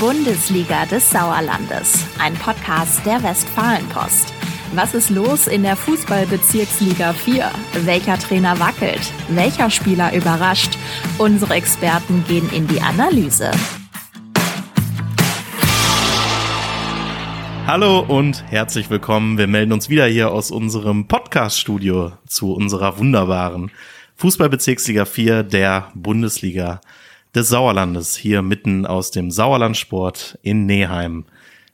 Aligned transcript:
Bundesliga 0.00 0.86
des 0.86 1.10
Sauerlandes, 1.10 2.06
ein 2.18 2.32
Podcast 2.32 3.04
der 3.04 3.22
Westfalenpost. 3.22 4.32
Was 4.72 4.94
ist 4.94 5.10
los 5.10 5.46
in 5.46 5.62
der 5.62 5.76
Fußballbezirksliga 5.76 7.12
4? 7.12 7.50
Welcher 7.84 8.18
Trainer 8.18 8.58
wackelt? 8.58 9.12
Welcher 9.28 9.68
Spieler 9.68 10.14
überrascht? 10.14 10.78
Unsere 11.18 11.52
Experten 11.52 12.24
gehen 12.26 12.48
in 12.50 12.66
die 12.66 12.80
Analyse. 12.80 13.50
Hallo 17.66 18.00
und 18.00 18.42
herzlich 18.50 18.88
willkommen. 18.88 19.36
Wir 19.36 19.48
melden 19.48 19.72
uns 19.72 19.90
wieder 19.90 20.06
hier 20.06 20.30
aus 20.30 20.50
unserem 20.50 21.08
Podcast-Studio 21.08 22.12
zu 22.26 22.54
unserer 22.54 22.96
wunderbaren 22.96 23.70
Fußballbezirksliga 24.16 25.04
4 25.04 25.42
der 25.42 25.92
Bundesliga 25.94 26.80
des 27.34 27.48
Sauerlandes, 27.48 28.16
hier 28.16 28.42
mitten 28.42 28.86
aus 28.86 29.10
dem 29.10 29.30
Sauerlandsport 29.30 30.38
in 30.42 30.66
Neheim. 30.66 31.24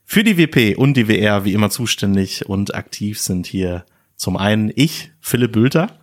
Für 0.05 0.23
die 0.23 0.39
WP 0.39 0.77
und 0.77 0.95
die 0.95 1.09
WR 1.09 1.45
wie 1.45 1.53
immer 1.53 1.71
zuständig 1.71 2.47
und 2.49 2.75
aktiv 2.75 3.21
sind 3.21 3.47
hier 3.47 3.85
zum 4.17 4.37
einen 4.37 4.73
ich, 4.75 5.11
Philipp 5.21 5.53
Bülter, 5.53 5.99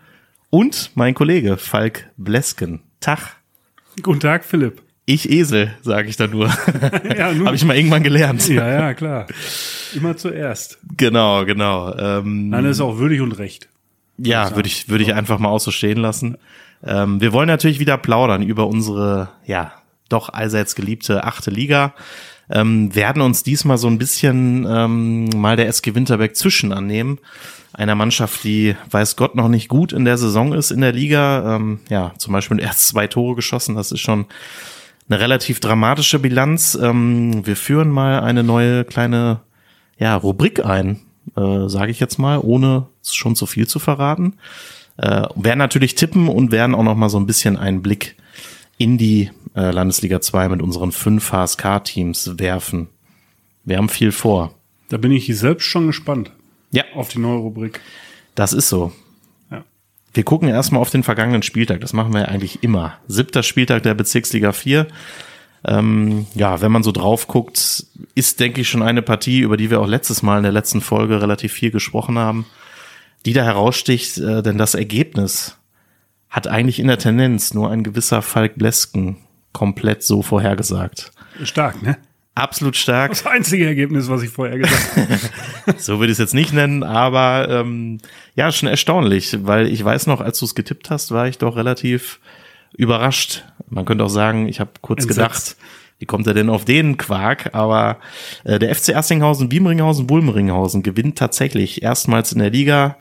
und 0.50 0.92
mein 0.96 1.14
Kollege 1.14 1.58
Falk 1.58 2.10
Blesken. 2.18 2.82
Tag. 3.00 3.38
Guten 4.02 4.20
Tag, 4.20 4.46
Philipp. 4.46 4.82
Ich 5.06 5.30
Esel, 5.30 5.74
sage 5.82 6.08
ich 6.10 6.16
da 6.16 6.28
nur. 6.28 6.48
Ja, 7.18 7.34
nun. 7.34 7.46
Habe 7.48 7.56
ich 7.56 7.66
mal 7.66 7.76
irgendwann 7.76 8.04
gelernt. 8.04 8.48
Ja, 8.48 8.70
ja, 8.70 8.94
klar. 8.94 9.28
Immer 9.94 10.16
zuerst. 10.16 10.80
Genau, 10.96 11.46
genau. 11.46 11.96
Ähm, 11.98 12.50
Nein, 12.50 12.64
das 12.64 12.78
ist 12.78 12.82
auch 12.82 12.98
würdig 12.98 13.22
und 13.22 13.34
recht. 13.34 13.68
Ja, 14.26 14.56
würde 14.56 14.68
ich, 14.68 14.90
würde 14.90 15.04
ich 15.04 15.14
einfach 15.14 15.40
mal 15.40 15.50
auch 15.50 15.60
so 15.60 15.72
stehen 15.72 15.98
lassen. 15.98 16.38
Ähm, 16.84 17.22
wir 17.22 17.34
wollen 17.34 17.48
natürlich 17.48 17.80
wieder 17.80 17.98
plaudern 17.98 18.42
über 18.44 18.68
unsere, 18.68 19.30
ja, 19.46 19.74
doch 20.10 20.30
allseits 20.30 20.76
geliebte 20.76 21.24
achte 21.24 21.52
Liga. 21.52 21.94
Ähm, 22.50 22.94
werden 22.94 23.22
uns 23.22 23.44
diesmal 23.44 23.78
so 23.78 23.88
ein 23.88 23.98
bisschen 23.98 24.68
ähm, 24.70 25.26
mal 25.36 25.56
der 25.56 25.68
SG 25.68 25.96
Winterberg 25.96 26.36
zwischen 26.36 26.74
annehmen. 26.74 27.20
Einer 27.74 27.96
Mannschaft, 27.96 28.44
die 28.44 28.76
weiß 28.92 29.16
Gott 29.16 29.36
noch 29.36 29.48
nicht 29.48 29.70
gut 29.70 29.94
in 29.94 30.06
der 30.06 30.18
Saison 30.18 30.54
ist 30.54 30.70
in 30.70 30.82
der 30.82 30.92
Liga. 30.92 31.56
Ähm, 31.56 31.80
ja, 31.90 32.14
zum 32.18 32.34
Beispiel 32.34 32.60
erst 32.62 32.88
zwei 32.88 33.08
Tore 33.08 33.36
geschossen. 33.36 33.76
Das 33.76 33.92
ist 33.92 34.02
schon 34.02 34.26
eine 35.10 35.20
relativ 35.20 35.60
dramatische 35.60 36.20
Bilanz. 36.20 36.78
Ähm, 36.80 37.46
wir 37.46 37.56
führen 37.56 37.90
mal 37.90 38.20
eine 38.20 38.44
neue 38.44 38.84
kleine 38.84 39.42
ja, 39.98 40.16
Rubrik 40.16 40.66
ein, 40.66 41.00
äh, 41.36 41.68
sage 41.68 41.92
ich 41.92 42.00
jetzt 42.00 42.18
mal, 42.20 42.40
ohne 42.40 42.88
schon 43.04 43.36
zu 43.36 43.46
viel 43.46 43.68
zu 43.68 43.80
verraten. 43.80 44.34
Äh, 44.98 45.24
werden 45.36 45.60
natürlich 45.60 45.96
tippen 45.96 46.28
und 46.28 46.52
werden 46.52 46.76
auch 46.76 46.84
noch 46.84 46.96
mal 46.96 47.10
so 47.10 47.20
ein 47.20 47.26
bisschen 47.26 47.58
einen 47.58 47.82
Blick 47.82 48.16
in 48.78 48.98
die 48.98 49.32
äh, 49.56 49.72
Landesliga 49.72 50.22
2 50.22 50.50
mit 50.50 50.62
unseren 50.62 50.92
fünf 50.92 51.32
HSK-Teams 51.32 52.38
werfen. 52.38 52.90
Wir 53.64 53.78
haben 53.78 53.90
viel 53.90 54.12
vor. 54.12 54.54
Da 54.90 54.98
bin 54.98 55.12
ich 55.12 55.26
selbst 55.38 55.66
schon 55.66 55.88
gespannt 55.88 56.32
Ja, 56.72 56.84
auf 56.96 57.08
die 57.08 57.20
neue 57.20 57.38
Rubrik. 57.38 57.80
das 58.36 58.54
ist 58.54 58.70
so. 58.70 58.92
Ja. 59.50 59.64
Wir 60.14 60.24
gucken 60.24 60.50
erstmal 60.50 60.82
auf 60.82 60.90
den 60.90 61.04
vergangenen 61.04 61.44
Spieltag. 61.44 61.82
Das 61.82 61.94
machen 61.94 62.14
wir 62.14 62.22
ja 62.22 62.28
eigentlich 62.28 62.62
immer. 62.64 62.98
Siebter 63.08 63.42
Spieltag 63.44 63.84
der 63.84 63.94
Bezirksliga 63.96 64.52
4. 64.52 64.88
Ähm, 65.66 66.28
ja, 66.36 66.62
wenn 66.62 66.72
man 66.72 66.84
so 66.84 66.92
drauf 66.92 67.28
guckt, 67.28 67.86
ist, 68.16 68.40
denke 68.40 68.62
ich, 68.62 68.70
schon 68.70 68.84
eine 68.84 69.02
Partie, 69.02 69.40
über 69.40 69.58
die 69.58 69.70
wir 69.70 69.80
auch 69.80 69.88
letztes 69.88 70.22
Mal 70.22 70.38
in 70.38 70.44
der 70.44 70.52
letzten 70.52 70.82
Folge 70.82 71.22
relativ 71.22 71.54
viel 71.54 71.72
gesprochen 71.72 72.18
haben, 72.18 72.46
die 73.26 73.34
da 73.34 73.44
heraussticht, 73.44 74.18
äh, 74.18 74.44
denn 74.44 74.58
das 74.58 74.76
Ergebnis 74.76 75.58
hat 76.30 76.48
eigentlich 76.48 76.80
in 76.80 76.88
der 76.88 76.98
Tendenz 76.98 77.54
nur 77.54 77.70
ein 77.70 77.84
gewisser 77.84 78.22
Falk 78.22 78.56
Blesken 78.56 79.18
komplett 79.54 80.04
so 80.04 80.22
vorhergesagt. 80.22 81.12
Stark, 81.44 81.82
ne? 81.82 81.98
Absolut 82.36 82.76
stark. 82.76 83.12
Das 83.12 83.28
einzige 83.28 83.68
Ergebnis, 83.68 84.10
was 84.10 84.24
ich 84.24 84.32
vorher 84.32 84.58
gesagt 84.58 84.98
habe. 84.98 85.20
So 85.78 86.00
würde 86.00 86.08
ich 86.08 86.14
es 86.14 86.18
jetzt 86.18 86.34
nicht 86.34 86.52
nennen, 86.52 86.84
aber 86.84 87.48
ähm, 87.50 88.00
ja, 88.36 88.52
schon 88.52 88.68
erstaunlich, 88.68 89.38
weil 89.46 89.68
ich 89.68 89.84
weiß 89.84 90.08
noch, 90.08 90.20
als 90.20 90.40
du 90.40 90.46
es 90.46 90.56
getippt 90.56 90.90
hast, 90.90 91.12
war 91.12 91.28
ich 91.28 91.38
doch 91.38 91.56
relativ 91.56 92.20
überrascht. 92.76 93.44
Man 93.74 93.86
könnte 93.86 94.04
auch 94.04 94.10
sagen, 94.10 94.48
ich 94.48 94.60
habe 94.60 94.72
kurz 94.82 95.04
Entsetzt. 95.04 95.18
gedacht, 95.18 95.58
wie 96.00 96.06
kommt 96.06 96.28
er 96.28 96.34
denn 96.34 96.50
auf 96.50 96.66
den 96.66 96.98
Quark? 96.98 97.54
Aber 97.54 97.98
äh, 98.44 98.60
der 98.60 98.74
FC 98.76 98.90
Erstinghausen, 98.90 99.50
Biemringhausen, 99.50 100.08
Bulmeringhausen 100.08 100.84
gewinnt 100.84 101.18
tatsächlich 101.18 101.82
erstmals 101.82 102.32
in 102.32 102.40
der 102.40 102.50
Liga 102.50 102.98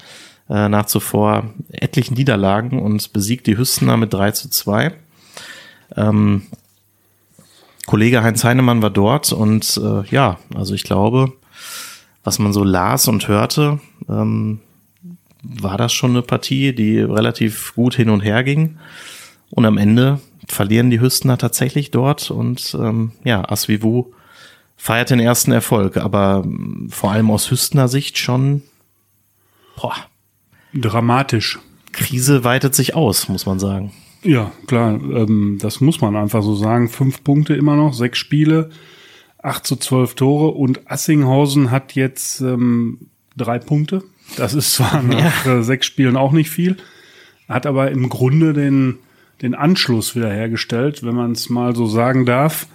äh, 0.48 0.68
nach 0.68 0.86
zuvor 0.86 1.50
etlichen 1.70 2.14
Niederlagen 2.14 2.80
und 2.80 3.12
besiegt 3.12 3.46
die 3.46 3.58
Hüstener 3.58 3.96
mit 3.96 4.12
3 4.12 4.32
zu 4.32 4.50
2. 4.50 4.92
Ähm, 5.96 6.42
Kollege 7.86 8.22
Heinz 8.22 8.44
Heinemann 8.44 8.82
war 8.82 8.90
dort 8.90 9.32
und 9.32 9.80
äh, 9.82 10.08
ja, 10.08 10.38
also 10.54 10.74
ich 10.74 10.84
glaube, 10.84 11.32
was 12.24 12.38
man 12.38 12.52
so 12.52 12.62
las 12.62 13.08
und 13.08 13.26
hörte, 13.28 13.80
ähm, 14.08 14.60
war 15.42 15.76
das 15.76 15.92
schon 15.92 16.12
eine 16.12 16.22
Partie, 16.22 16.72
die 16.72 17.00
relativ 17.00 17.74
gut 17.74 17.96
hin 17.96 18.10
und 18.10 18.20
her 18.20 18.44
ging. 18.44 18.78
Und 19.50 19.66
am 19.66 19.76
Ende 19.76 20.20
verlieren 20.48 20.90
die 20.90 21.00
Hüstener 21.00 21.38
tatsächlich 21.38 21.90
dort 21.90 22.30
und 22.30 22.76
ähm, 22.78 23.12
ja, 23.24 23.48
Asvivu 23.48 24.12
feiert 24.76 25.10
den 25.10 25.20
ersten 25.20 25.52
Erfolg, 25.52 25.96
aber 25.96 26.42
ähm, 26.44 26.88
vor 26.90 27.12
allem 27.12 27.30
aus 27.30 27.50
Hüstener 27.50 27.88
Sicht 27.88 28.18
schon, 28.18 28.62
boah, 29.76 29.94
Dramatisch. 30.74 31.58
Krise 31.92 32.44
weitet 32.44 32.74
sich 32.74 32.94
aus, 32.94 33.28
muss 33.28 33.44
man 33.44 33.58
sagen. 33.58 33.92
Ja, 34.22 34.52
klar, 34.66 34.94
ähm, 34.94 35.58
das 35.60 35.80
muss 35.80 36.00
man 36.00 36.16
einfach 36.16 36.42
so 36.42 36.54
sagen. 36.54 36.88
Fünf 36.88 37.22
Punkte 37.22 37.54
immer 37.54 37.76
noch, 37.76 37.92
sechs 37.92 38.18
Spiele, 38.18 38.70
acht 39.42 39.66
zu 39.66 39.76
zwölf 39.76 40.14
Tore 40.14 40.52
und 40.52 40.90
Assinghausen 40.90 41.70
hat 41.70 41.94
jetzt 41.94 42.40
ähm, 42.40 43.08
drei 43.36 43.58
Punkte. 43.58 44.02
Das 44.36 44.54
ist 44.54 44.74
zwar 44.74 45.02
nach 45.02 45.44
äh, 45.44 45.62
sechs 45.62 45.86
Spielen 45.86 46.16
auch 46.16 46.32
nicht 46.32 46.48
viel, 46.48 46.76
hat 47.48 47.66
aber 47.66 47.90
im 47.90 48.08
Grunde 48.08 48.54
den, 48.54 48.98
den 49.42 49.54
Anschluss 49.54 50.14
wiederhergestellt, 50.16 51.04
wenn 51.04 51.14
man 51.14 51.32
es 51.32 51.50
mal 51.50 51.74
so 51.76 51.86
sagen 51.86 52.24
darf. 52.26 52.66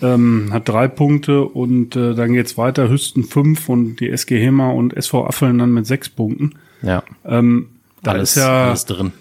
Ähm, 0.00 0.50
hat 0.52 0.68
drei 0.68 0.86
Punkte 0.86 1.42
und 1.42 1.96
äh, 1.96 2.14
dann 2.14 2.32
geht's 2.32 2.56
weiter, 2.56 2.88
Hüsten 2.88 3.24
fünf 3.24 3.68
und 3.68 3.96
die 3.96 4.10
SG 4.10 4.38
Hema 4.40 4.70
und 4.70 4.96
SV 4.96 5.26
Affeln 5.26 5.58
dann 5.58 5.72
mit 5.72 5.86
sechs 5.86 6.08
Punkten. 6.08 6.54
Ja, 6.82 7.02
Ähm, 7.24 7.70
da 8.04 8.12
alles, 8.12 8.30
ist 8.30 8.36
ja 8.36 8.68
alles 8.68 8.84
drin. 8.84 9.12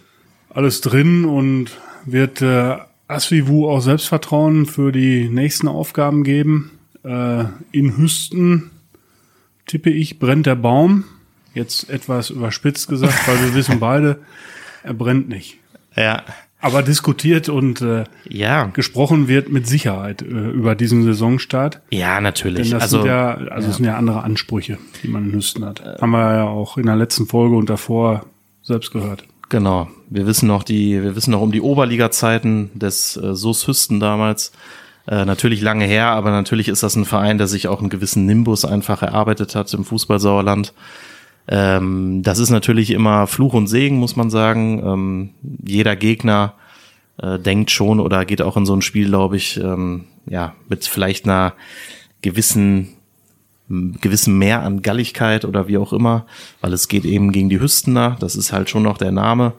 alles 0.51 0.81
drin 0.81 1.25
und 1.25 1.71
wird 2.05 2.43
äh, 2.43 2.77
Asvivu 3.07 3.67
auch 3.67 3.79
Selbstvertrauen 3.81 4.67
für 4.67 4.91
die 4.91 5.29
nächsten 5.29 5.67
Aufgaben 5.67 6.23
geben. 6.23 6.71
Äh, 7.03 7.45
in 7.71 7.97
Hüsten 7.97 8.69
tippe 9.65 9.89
ich, 9.89 10.19
brennt 10.19 10.45
der 10.45 10.55
Baum. 10.55 11.05
Jetzt 11.55 11.89
etwas 11.89 12.29
überspitzt 12.29 12.87
gesagt, 12.87 13.27
weil 13.27 13.41
wir 13.43 13.55
wissen 13.55 13.79
beide, 13.79 14.19
er 14.83 14.93
brennt 14.93 15.27
nicht. 15.27 15.57
Ja, 15.95 16.23
Aber 16.59 16.81
diskutiert 16.81 17.49
und 17.49 17.81
äh, 17.81 18.05
ja, 18.27 18.65
gesprochen 18.65 19.27
wird 19.27 19.49
mit 19.49 19.67
Sicherheit 19.67 20.23
äh, 20.23 20.25
über 20.25 20.73
diesen 20.73 21.03
Saisonstart. 21.03 21.81
ja, 21.91 22.19
natürlich. 22.19 22.63
Denn 22.63 22.71
das 22.71 22.83
also 22.83 22.97
sind 22.99 23.07
ja, 23.07 23.35
also 23.35 23.69
es 23.69 23.75
sind 23.77 23.85
ja 23.85 23.95
andere 23.95 24.23
Ansprüche, 24.23 24.79
die 25.03 25.07
man 25.07 25.25
in 25.25 25.33
Hüsten 25.33 25.63
hat. 25.65 25.83
Haben 26.01 26.11
wir 26.11 26.33
ja 26.33 26.43
auch 26.45 26.77
in 26.77 26.87
der 26.87 26.95
letzten 26.95 27.27
Folge 27.27 27.55
und 27.55 27.69
davor 27.69 28.25
selbst 28.63 28.91
gehört. 28.91 29.25
Genau. 29.49 29.87
Wir 30.09 30.25
wissen 30.25 30.47
noch 30.47 30.63
die, 30.63 31.01
wir 31.01 31.15
wissen 31.15 31.31
noch 31.31 31.41
um 31.41 31.51
die 31.51 31.61
Oberliga-Zeiten 31.61 32.71
des 32.73 33.17
äh, 33.17 33.35
SUS 33.35 33.67
Hüsten 33.67 33.99
damals. 33.99 34.51
Äh, 35.07 35.25
natürlich 35.25 35.61
lange 35.61 35.85
her, 35.85 36.07
aber 36.07 36.31
natürlich 36.31 36.67
ist 36.67 36.83
das 36.83 36.95
ein 36.95 37.05
Verein, 37.05 37.37
der 37.37 37.47
sich 37.47 37.67
auch 37.67 37.79
einen 37.79 37.89
gewissen 37.89 38.25
Nimbus 38.25 38.65
einfach 38.65 39.03
erarbeitet 39.03 39.55
hat 39.55 39.73
im 39.73 39.85
Fußballsauerland. 39.85 40.73
Ähm, 41.47 42.23
das 42.23 42.39
ist 42.39 42.49
natürlich 42.49 42.91
immer 42.91 43.27
Fluch 43.27 43.53
und 43.53 43.67
Segen, 43.67 43.97
muss 43.97 44.15
man 44.15 44.29
sagen. 44.29 44.81
Ähm, 44.85 45.29
jeder 45.65 45.95
Gegner 45.95 46.53
äh, 47.21 47.39
denkt 47.39 47.71
schon 47.71 47.99
oder 47.99 48.25
geht 48.25 48.41
auch 48.41 48.57
in 48.57 48.65
so 48.65 48.75
ein 48.75 48.81
Spiel, 48.81 49.07
glaube 49.07 49.37
ich, 49.37 49.57
ähm, 49.57 50.05
ja, 50.25 50.55
mit 50.67 50.85
vielleicht 50.85 51.25
einer 51.25 51.53
gewissen 52.21 52.89
gewissen 53.69 54.37
Mehr 54.37 54.63
an 54.63 54.81
Galligkeit 54.81 55.43
oder 55.43 55.67
wie 55.67 55.77
auch 55.77 55.91
immer, 55.91 56.25
weil 56.61 56.71
es 56.71 56.87
geht 56.87 57.03
eben 57.03 57.33
gegen 57.33 57.49
die 57.49 57.59
Hüstener, 57.59 58.15
das 58.19 58.37
ist 58.37 58.53
halt 58.53 58.69
schon 58.69 58.83
noch 58.83 58.97
der 58.97 59.11
Name. 59.11 59.53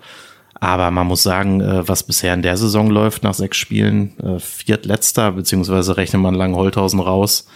Aber 0.61 0.91
man 0.91 1.07
muss 1.07 1.23
sagen, 1.23 1.61
äh, 1.61 1.87
was 1.87 2.03
bisher 2.03 2.35
in 2.35 2.43
der 2.43 2.57
Saison 2.57 2.91
läuft 2.91 3.23
nach 3.23 3.35
sechs 3.35 3.59
Spielen, 3.59 4.19
äh, 4.19 4.39
viertletzter, 4.41 5.33
beziehungsweise 5.33 5.97
rechnet 5.97 6.23
man 6.23 6.35
Langholthausen 6.35 7.01
raus, 7.01 7.47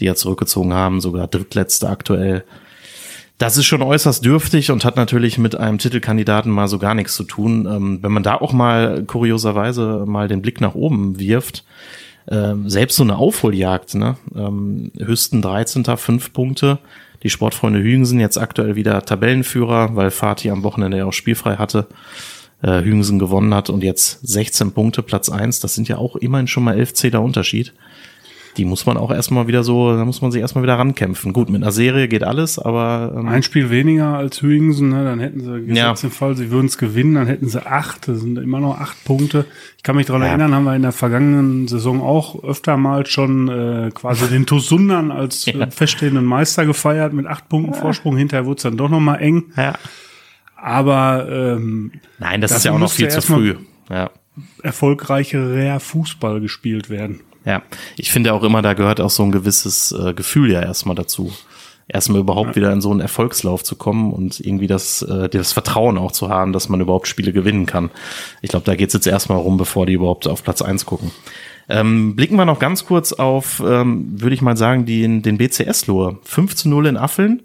die 0.00 0.04
ja 0.06 0.14
zurückgezogen 0.14 0.74
haben, 0.74 1.00
sogar 1.00 1.28
drittletzter 1.28 1.88
aktuell. 1.88 2.44
Das 3.38 3.56
ist 3.56 3.66
schon 3.66 3.82
äußerst 3.82 4.24
dürftig 4.24 4.70
und 4.70 4.84
hat 4.84 4.96
natürlich 4.96 5.38
mit 5.38 5.56
einem 5.56 5.78
Titelkandidaten 5.78 6.52
mal 6.52 6.68
so 6.68 6.78
gar 6.78 6.94
nichts 6.94 7.14
zu 7.14 7.24
tun. 7.24 7.66
Ähm, 7.66 7.98
wenn 8.02 8.12
man 8.12 8.22
da 8.22 8.36
auch 8.36 8.52
mal 8.52 9.04
kurioserweise 9.04 10.04
mal 10.06 10.28
den 10.28 10.42
Blick 10.42 10.60
nach 10.60 10.74
oben 10.74 11.18
wirft, 11.18 11.64
ähm, 12.30 12.70
selbst 12.70 12.96
so 12.96 13.02
eine 13.02 13.16
Aufholjagd, 13.16 13.96
ne? 13.96 14.16
Ähm, 14.34 14.92
Hüsten 14.98 15.42
13. 15.42 15.84
fünf 15.96 16.32
Punkte. 16.32 16.78
Die 17.22 17.30
Sportfreunde 17.30 17.80
Hügensen 17.80 18.20
jetzt 18.20 18.38
aktuell 18.38 18.76
wieder 18.76 19.02
Tabellenführer, 19.04 19.94
weil 19.96 20.10
Fatih 20.10 20.50
am 20.50 20.62
Wochenende 20.62 20.98
ja 20.98 21.06
auch 21.06 21.12
spielfrei 21.12 21.56
hatte. 21.56 21.86
Äh, 22.62 22.82
Hügensen 22.82 23.18
gewonnen 23.18 23.54
hat 23.54 23.70
und 23.70 23.82
jetzt 23.82 24.20
16 24.26 24.72
Punkte, 24.72 25.02
Platz 25.02 25.28
eins. 25.28 25.58
Das 25.58 25.74
sind 25.74 25.88
ja 25.88 25.98
auch 25.98 26.14
immerhin 26.16 26.46
schon 26.46 26.62
mal 26.62 26.78
11 26.78 26.94
Zähler 26.94 27.22
Unterschied. 27.22 27.72
Die 28.56 28.64
muss 28.66 28.84
man 28.84 28.96
auch 28.98 29.10
erstmal 29.10 29.46
wieder 29.46 29.64
so, 29.64 29.96
da 29.96 30.04
muss 30.04 30.20
man 30.20 30.30
sich 30.30 30.40
erstmal 30.40 30.62
wieder 30.62 30.78
rankämpfen. 30.78 31.32
Gut, 31.32 31.48
mit 31.48 31.62
einer 31.62 31.72
Serie 31.72 32.06
geht 32.06 32.22
alles, 32.22 32.58
aber. 32.58 33.14
Ähm, 33.16 33.28
Ein 33.28 33.42
Spiel 33.42 33.70
weniger 33.70 34.16
als 34.16 34.42
Hüingsen, 34.42 34.90
ne? 34.90 35.04
dann 35.04 35.20
hätten 35.20 35.40
sie 35.40 35.66
gesetzt 35.66 36.02
ja. 36.02 36.08
im 36.08 36.10
Fall, 36.10 36.36
sie 36.36 36.50
würden 36.50 36.66
es 36.66 36.76
gewinnen, 36.76 37.14
dann 37.14 37.26
hätten 37.26 37.48
sie 37.48 37.64
acht, 37.64 38.08
das 38.08 38.20
sind 38.20 38.38
immer 38.38 38.60
noch 38.60 38.78
acht 38.78 39.02
Punkte. 39.04 39.46
Ich 39.78 39.82
kann 39.82 39.96
mich 39.96 40.06
daran 40.06 40.22
ja. 40.22 40.28
erinnern, 40.28 40.54
haben 40.54 40.64
wir 40.64 40.76
in 40.76 40.82
der 40.82 40.92
vergangenen 40.92 41.66
Saison 41.66 42.02
auch 42.02 42.44
öfter 42.44 42.76
mal 42.76 43.06
schon 43.06 43.48
äh, 43.48 43.90
quasi 43.92 44.28
den 44.28 44.44
Tosundern 44.44 45.10
als 45.10 45.46
ja. 45.46 45.70
feststehenden 45.70 46.24
Meister 46.24 46.66
gefeiert 46.66 47.14
mit 47.14 47.26
acht 47.26 47.48
Punkten 47.48 47.74
Vorsprung. 47.74 48.16
Hinterher 48.16 48.44
wurde 48.44 48.56
es 48.58 48.62
dann 48.64 48.76
doch 48.76 48.90
nochmal 48.90 49.22
eng. 49.22 49.44
Ja. 49.56 49.74
Aber 50.56 51.26
ähm, 51.28 51.92
nein, 52.18 52.40
das 52.40 52.52
ist 52.52 52.64
ja 52.64 52.72
auch 52.72 52.78
noch 52.78 52.92
viel 52.92 53.08
zu 53.08 53.22
früh. 53.22 53.56
Ja. 53.90 54.10
Erfolgreicherer 54.62 55.80
Fußball 55.80 56.40
gespielt 56.40 56.88
werden. 56.88 57.20
Ja, 57.44 57.62
ich 57.96 58.10
finde 58.10 58.32
auch 58.34 58.42
immer, 58.42 58.62
da 58.62 58.74
gehört 58.74 59.00
auch 59.00 59.10
so 59.10 59.22
ein 59.22 59.32
gewisses 59.32 59.92
äh, 59.92 60.14
Gefühl 60.14 60.50
ja 60.52 60.60
erstmal 60.62 60.94
dazu. 60.94 61.32
Erstmal 61.88 62.20
überhaupt 62.20 62.50
ja. 62.50 62.56
wieder 62.56 62.72
in 62.72 62.80
so 62.80 62.90
einen 62.90 63.00
Erfolgslauf 63.00 63.64
zu 63.64 63.76
kommen 63.76 64.12
und 64.12 64.40
irgendwie 64.40 64.68
das, 64.68 65.02
äh, 65.02 65.28
das 65.28 65.52
Vertrauen 65.52 65.98
auch 65.98 66.12
zu 66.12 66.28
haben, 66.28 66.52
dass 66.52 66.68
man 66.68 66.80
überhaupt 66.80 67.08
Spiele 67.08 67.32
gewinnen 67.32 67.66
kann. 67.66 67.90
Ich 68.40 68.50
glaube, 68.50 68.64
da 68.64 68.76
geht's 68.76 68.94
jetzt 68.94 69.06
erstmal 69.06 69.38
rum, 69.38 69.56
bevor 69.56 69.86
die 69.86 69.94
überhaupt 69.94 70.28
auf 70.28 70.44
Platz 70.44 70.62
eins 70.62 70.86
gucken. 70.86 71.10
Ähm, 71.68 72.16
blicken 72.16 72.36
wir 72.36 72.44
noch 72.44 72.58
ganz 72.58 72.86
kurz 72.86 73.12
auf, 73.12 73.62
ähm, 73.64 74.20
würde 74.20 74.34
ich 74.34 74.42
mal 74.42 74.56
sagen, 74.56 74.84
die, 74.84 75.22
den 75.22 75.38
BCS-Lohr. 75.38 76.18
5 76.22 76.54
zu 76.54 76.68
0 76.68 76.86
in 76.86 76.96
Affeln. 76.96 77.42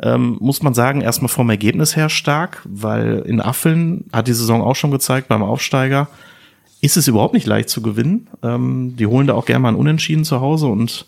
Ähm, 0.00 0.36
muss 0.40 0.62
man 0.62 0.74
sagen, 0.74 1.00
erstmal 1.00 1.28
vom 1.28 1.50
Ergebnis 1.50 1.96
her 1.96 2.08
stark, 2.08 2.62
weil 2.64 3.20
in 3.26 3.40
Affeln 3.40 4.04
hat 4.12 4.26
die 4.26 4.32
Saison 4.32 4.62
auch 4.62 4.74
schon 4.74 4.90
gezeigt 4.90 5.28
beim 5.28 5.42
Aufsteiger, 5.42 6.08
ist 6.82 6.98
es 6.98 7.08
überhaupt 7.08 7.32
nicht 7.32 7.46
leicht 7.46 7.70
zu 7.70 7.80
gewinnen. 7.80 8.28
Ähm, 8.42 8.96
die 8.96 9.06
holen 9.06 9.26
da 9.26 9.34
auch 9.34 9.46
gerne 9.46 9.60
mal 9.60 9.68
einen 9.68 9.78
Unentschieden 9.78 10.24
zu 10.24 10.42
Hause 10.42 10.66
und 10.66 11.06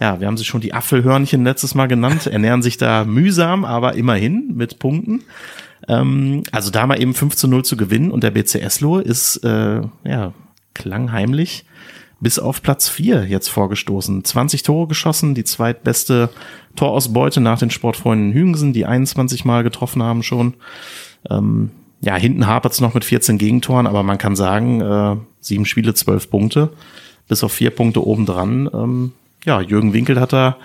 ja, 0.00 0.20
wir 0.20 0.28
haben 0.28 0.36
sie 0.36 0.44
schon 0.44 0.60
die 0.60 0.74
Apfelhörnchen 0.74 1.42
letztes 1.42 1.74
Mal 1.74 1.86
genannt, 1.86 2.26
ernähren 2.30 2.62
sich 2.62 2.76
da 2.76 3.04
mühsam, 3.04 3.64
aber 3.64 3.94
immerhin 3.94 4.52
mit 4.54 4.78
Punkten. 4.78 5.24
Ähm, 5.88 6.44
also 6.52 6.70
da 6.70 6.86
mal 6.86 7.00
eben 7.00 7.14
5 7.14 7.34
zu 7.34 7.48
0 7.48 7.64
zu 7.64 7.76
gewinnen 7.76 8.12
und 8.12 8.22
der 8.22 8.30
BCS-Lohe 8.30 9.02
ist, 9.02 9.38
äh, 9.38 9.80
ja, 10.04 10.32
klangheimlich 10.74 11.64
bis 12.20 12.38
auf 12.38 12.62
Platz 12.62 12.88
4 12.88 13.26
jetzt 13.26 13.48
vorgestoßen. 13.48 14.24
20 14.24 14.62
Tore 14.62 14.88
geschossen, 14.88 15.34
die 15.34 15.44
zweitbeste 15.44 16.30
Torausbeute 16.76 17.40
nach 17.40 17.58
den 17.58 17.70
Sportfreunden 17.70 18.32
Hügensen, 18.32 18.72
die 18.72 18.86
21 18.86 19.44
Mal 19.44 19.62
getroffen 19.62 20.02
haben 20.02 20.22
schon. 20.22 20.54
Ähm, 21.30 21.70
ja, 22.00 22.16
hinten 22.16 22.46
hapert 22.46 22.72
es 22.72 22.80
noch 22.80 22.94
mit 22.94 23.04
14 23.04 23.38
Gegentoren, 23.38 23.86
aber 23.86 24.02
man 24.02 24.18
kann 24.18 24.36
sagen, 24.36 24.80
äh, 24.80 25.16
sieben 25.40 25.66
Spiele, 25.66 25.94
zwölf 25.94 26.30
Punkte, 26.30 26.72
bis 27.26 27.42
auf 27.42 27.52
vier 27.52 27.70
Punkte 27.70 28.06
obendran. 28.06 28.70
Ähm, 28.72 29.12
ja, 29.44 29.60
Jürgen 29.60 29.92
Winkel 29.92 30.20
hat 30.20 30.32
da 30.32 30.56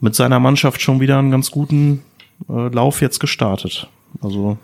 mit 0.00 0.14
seiner 0.14 0.40
Mannschaft 0.40 0.80
schon 0.80 1.00
wieder 1.00 1.18
einen 1.18 1.30
ganz 1.30 1.50
guten 1.50 2.02
äh, 2.48 2.68
Lauf 2.68 3.00
jetzt 3.00 3.18
gestartet. 3.18 3.88
Also 4.20 4.58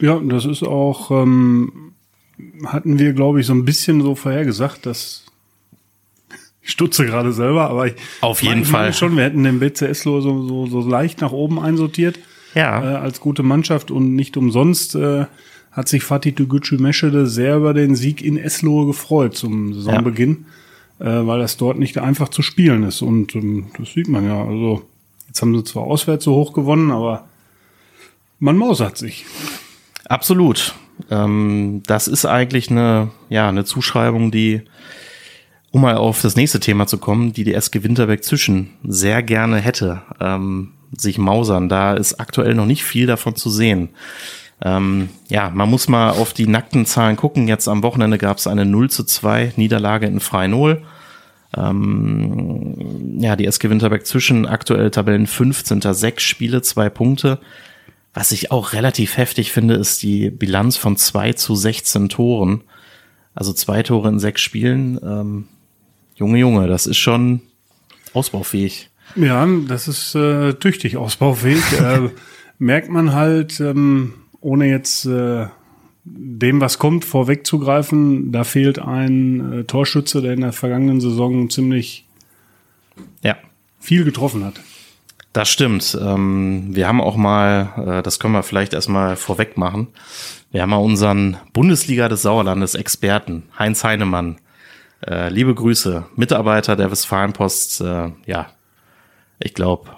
ja, 0.00 0.18
das 0.18 0.44
ist 0.44 0.62
auch 0.62 1.10
ähm, 1.10 1.92
hatten 2.64 2.98
wir, 2.98 3.12
glaube 3.12 3.40
ich, 3.40 3.46
so 3.46 3.52
ein 3.52 3.64
bisschen 3.64 4.02
so 4.02 4.14
vorhergesagt, 4.14 4.86
dass 4.86 5.24
ich 6.62 6.70
stutze 6.70 7.06
gerade 7.06 7.32
selber, 7.32 7.70
aber 7.70 7.88
ich 7.88 7.94
auf 8.20 8.42
jeden 8.42 8.64
Fall 8.64 8.92
schon. 8.92 9.16
Wir 9.16 9.24
hätten 9.24 9.42
den 9.42 9.58
BCS 9.58 10.02
so, 10.02 10.20
so, 10.20 10.66
so 10.66 10.80
leicht 10.88 11.20
nach 11.20 11.32
oben 11.32 11.58
einsortiert 11.58 12.18
ja. 12.54 12.82
äh, 12.82 12.96
als 12.96 13.20
gute 13.20 13.42
Mannschaft 13.42 13.90
und 13.90 14.14
nicht 14.14 14.36
umsonst 14.36 14.94
äh, 14.94 15.26
hat 15.72 15.88
sich 15.88 16.02
Fatih 16.02 16.32
Tugucu 16.32 16.76
Meschede 16.76 17.26
sehr 17.26 17.56
über 17.56 17.74
den 17.74 17.94
Sieg 17.94 18.22
in 18.22 18.36
Eslohe 18.36 18.86
gefreut 18.86 19.36
zum 19.36 19.72
Saisonbeginn, 19.74 20.46
ja. 20.98 21.20
äh, 21.20 21.26
weil 21.26 21.38
das 21.38 21.56
dort 21.56 21.78
nicht 21.78 21.98
einfach 21.98 22.28
zu 22.28 22.42
spielen 22.42 22.82
ist 22.82 23.02
und 23.02 23.34
ähm, 23.34 23.66
das 23.78 23.92
sieht 23.92 24.08
man 24.08 24.26
ja. 24.26 24.42
Also 24.42 24.82
jetzt 25.28 25.40
haben 25.42 25.56
sie 25.56 25.64
zwar 25.64 25.84
auswärts 25.84 26.24
so 26.24 26.34
hoch 26.34 26.52
gewonnen, 26.52 26.90
aber 26.90 27.28
man 28.38 28.56
mausert 28.56 28.98
sich. 28.98 29.24
Absolut. 30.08 30.74
Ähm, 31.10 31.82
das 31.86 32.08
ist 32.08 32.26
eigentlich 32.26 32.70
eine, 32.70 33.10
ja, 33.28 33.48
eine 33.48 33.64
Zuschreibung, 33.64 34.30
die 34.30 34.62
um 35.70 35.82
mal 35.82 35.96
auf 35.96 36.20
das 36.20 36.34
nächste 36.34 36.58
Thema 36.58 36.86
zu 36.86 36.98
kommen, 36.98 37.32
die 37.32 37.44
die 37.44 37.54
SG 37.54 37.84
Winterberg 37.84 38.24
zwischen 38.24 38.70
sehr 38.82 39.22
gerne 39.22 39.58
hätte. 39.58 40.02
Ähm, 40.20 40.72
sich 40.96 41.18
mausern. 41.18 41.68
Da 41.68 41.94
ist 41.94 42.20
aktuell 42.20 42.54
noch 42.54 42.66
nicht 42.66 42.84
viel 42.84 43.06
davon 43.06 43.36
zu 43.36 43.50
sehen. 43.50 43.90
Ähm, 44.62 45.08
ja, 45.28 45.50
man 45.50 45.70
muss 45.70 45.88
mal 45.88 46.10
auf 46.10 46.32
die 46.32 46.46
nackten 46.46 46.86
Zahlen 46.86 47.16
gucken. 47.16 47.48
Jetzt 47.48 47.68
am 47.68 47.82
Wochenende 47.82 48.18
gab 48.18 48.38
es 48.38 48.46
eine 48.46 48.66
0 48.66 48.90
zu 48.90 49.04
2 49.04 49.54
Niederlage 49.56 50.06
in 50.06 50.20
Freie 50.20 50.82
Ähm, 51.56 53.18
ja, 53.20 53.36
die 53.36 53.46
SG 53.46 53.70
Winterberg 53.70 54.06
zwischen 54.06 54.46
aktuell 54.46 54.90
Tabellen 54.90 55.26
15. 55.26 55.80
sechs 55.94 56.22
Spiele, 56.22 56.62
zwei 56.62 56.90
Punkte. 56.90 57.38
Was 58.12 58.32
ich 58.32 58.50
auch 58.50 58.72
relativ 58.72 59.16
heftig 59.16 59.52
finde, 59.52 59.74
ist 59.74 60.02
die 60.02 60.30
Bilanz 60.30 60.76
von 60.76 60.96
2 60.96 61.32
zu 61.34 61.54
16 61.54 62.08
Toren. 62.08 62.62
Also 63.34 63.52
zwei 63.52 63.82
Tore 63.82 64.08
in 64.08 64.18
sechs 64.18 64.42
Spielen. 64.42 64.98
Ähm, 65.02 65.48
Junge, 66.16 66.38
Junge, 66.38 66.66
das 66.66 66.86
ist 66.86 66.98
schon 66.98 67.40
ausbaufähig. 68.12 68.89
Ja, 69.16 69.46
das 69.66 69.88
ist 69.88 70.14
äh, 70.14 70.54
tüchtig 70.54 70.96
ausbaufähig. 70.96 71.62
äh, 71.80 72.10
merkt 72.58 72.90
man 72.90 73.12
halt, 73.12 73.60
ähm, 73.60 74.14
ohne 74.40 74.66
jetzt 74.66 75.06
äh, 75.06 75.46
dem, 76.04 76.60
was 76.60 76.78
kommt, 76.78 77.04
vorwegzugreifen, 77.04 78.32
da 78.32 78.44
fehlt 78.44 78.78
ein 78.78 79.52
äh, 79.52 79.64
Torschütze, 79.64 80.22
der 80.22 80.32
in 80.32 80.40
der 80.40 80.52
vergangenen 80.52 81.00
Saison 81.00 81.50
ziemlich 81.50 82.06
ja. 83.22 83.36
viel 83.78 84.04
getroffen 84.04 84.44
hat. 84.44 84.60
Das 85.32 85.48
stimmt. 85.48 85.96
Ähm, 86.00 86.68
wir 86.70 86.88
haben 86.88 87.00
auch 87.00 87.16
mal, 87.16 87.98
äh, 88.00 88.02
das 88.02 88.18
können 88.18 88.34
wir 88.34 88.42
vielleicht 88.42 88.72
erstmal 88.72 89.16
vorweg 89.16 89.56
machen, 89.56 89.88
wir 90.50 90.62
haben 90.62 90.70
mal 90.70 90.78
unseren 90.78 91.36
Bundesliga 91.52 92.08
des 92.08 92.22
Sauerlandes 92.22 92.74
Experten, 92.74 93.44
Heinz 93.56 93.84
Heinemann. 93.84 94.38
Äh, 95.06 95.28
liebe 95.28 95.54
Grüße, 95.54 96.06
Mitarbeiter 96.16 96.74
der 96.74 96.90
Westfalenpost, 96.90 97.80
äh, 97.82 98.10
ja, 98.26 98.48
ich 99.40 99.54
glaube, 99.54 99.90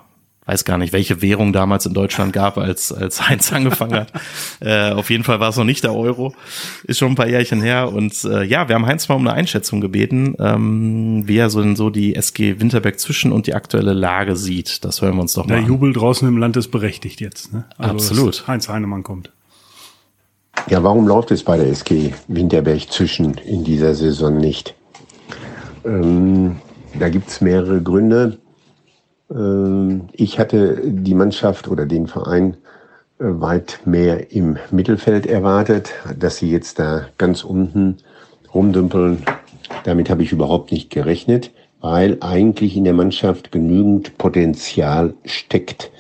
weiß 0.47 0.65
gar 0.65 0.79
nicht, 0.79 0.93
welche 0.93 1.23
Währung 1.23 1.53
damals 1.53 1.87
in 1.87 1.95
Deutschland 1.95 2.33
gab, 2.33 2.59
als, 2.59 2.93
als 2.93 3.29
Heinz 3.29 3.53
angefangen 3.53 3.95
hat. 3.95 4.13
äh, 4.61 4.91
auf 4.91 5.11
jeden 5.11 5.25
Fall 5.25 5.39
war 5.41 5.51
es 5.51 5.57
noch 5.57 5.65
nicht 5.65 5.85
der 5.85 5.95
Euro. 5.95 6.35
Ist 6.85 6.99
schon 6.99 7.13
ein 7.13 7.15
paar 7.15 7.29
Jährchen 7.29 7.63
her. 7.63 7.93
Und 7.93 8.25
äh, 8.25 8.43
ja, 8.43 8.69
wir 8.69 8.75
haben 8.75 8.87
Heinz 8.87 9.09
mal 9.09 9.15
um 9.15 9.27
eine 9.27 9.37
Einschätzung 9.37 9.81
gebeten, 9.81 10.35
ähm, 10.41 11.23
wie 11.27 11.37
er 11.37 11.49
so, 11.49 11.61
in 11.61 11.77
so 11.77 11.91
die 11.91 12.17
SG 12.17 12.61
Winterberg 12.61 12.99
zwischen 12.99 13.33
und 13.33 13.47
die 13.47 13.55
aktuelle 13.55 13.93
Lage 13.93 14.35
sieht. 14.37 14.85
Das 14.85 15.01
hören 15.01 15.15
wir 15.15 15.23
uns 15.23 15.35
doch 15.35 15.47
der 15.47 15.57
mal 15.57 15.63
Der 15.63 15.69
Jubel 15.69 15.93
draußen 15.93 16.27
im 16.27 16.39
Land 16.39 16.57
ist 16.57 16.69
berechtigt 16.69 17.21
jetzt. 17.21 17.53
Ne? 17.53 17.65
Also 17.79 17.93
Absolut. 17.93 18.47
Heinz 18.49 18.69
Heinemann 18.69 19.05
kommt. 19.05 19.31
Ja, 20.69 20.83
warum 20.83 21.07
läuft 21.07 21.31
es 21.31 21.43
bei 21.45 21.57
der 21.57 21.69
SG 21.69 22.13
Winterberg 22.29 22.91
zwischen 22.91 23.35
in 23.35 23.65
dieser 23.65 23.95
Saison 23.95 24.37
nicht? 24.37 24.75
Ähm, 25.85 26.57
da 26.99 27.09
gibt's 27.09 27.41
mehrere 27.41 27.81
Gründe. 27.81 28.39
Ähm, 29.35 30.09
ich 30.13 30.39
hatte 30.39 30.81
die 30.85 31.15
Mannschaft 31.15 31.69
oder 31.69 31.87
den 31.87 32.07
Verein 32.07 32.57
äh, 33.19 33.25
weit 33.25 33.81
mehr 33.85 34.33
im 34.33 34.59
Mittelfeld 34.71 35.27
erwartet, 35.27 35.93
dass 36.19 36.37
sie 36.37 36.51
jetzt 36.51 36.79
da 36.79 37.07
ganz 37.19 37.45
unten 37.45 37.99
rumdümpeln. 38.55 39.25
Damit 39.85 40.11
habe 40.11 40.23
ich 40.23 40.33
überhaupt 40.33 40.73
nicht 40.73 40.91
gerechnet, 40.91 41.51
weil 41.81 42.19
eigentlich 42.21 42.77
in 42.77 42.85
der 42.85 42.95
Mannschaft 42.95 43.53
genügend 43.53 44.19
Potenzial 44.19 45.15
steckt. 45.25 45.91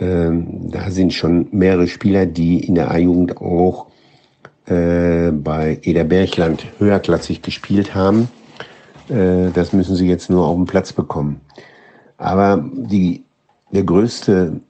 Ähm, 0.00 0.70
da 0.70 0.90
sind 0.90 1.12
schon 1.12 1.48
mehrere 1.50 1.88
Spieler, 1.88 2.24
die 2.26 2.60
in 2.64 2.76
der 2.76 2.90
A-Jugend 2.90 3.38
auch 3.38 3.86
äh, 4.66 5.32
bei 5.32 5.78
Eder 5.82 6.04
Bergland 6.04 6.64
höherklassig 6.78 7.42
gespielt 7.42 7.94
haben. 7.94 8.28
Äh, 9.08 9.50
das 9.52 9.72
müssen 9.72 9.96
sie 9.96 10.06
jetzt 10.06 10.30
nur 10.30 10.46
auf 10.46 10.56
den 10.56 10.66
Platz 10.66 10.92
bekommen. 10.92 11.40
Aber 12.18 12.62
die, 12.72 13.24
der 13.70 13.84
größte, 13.84 14.60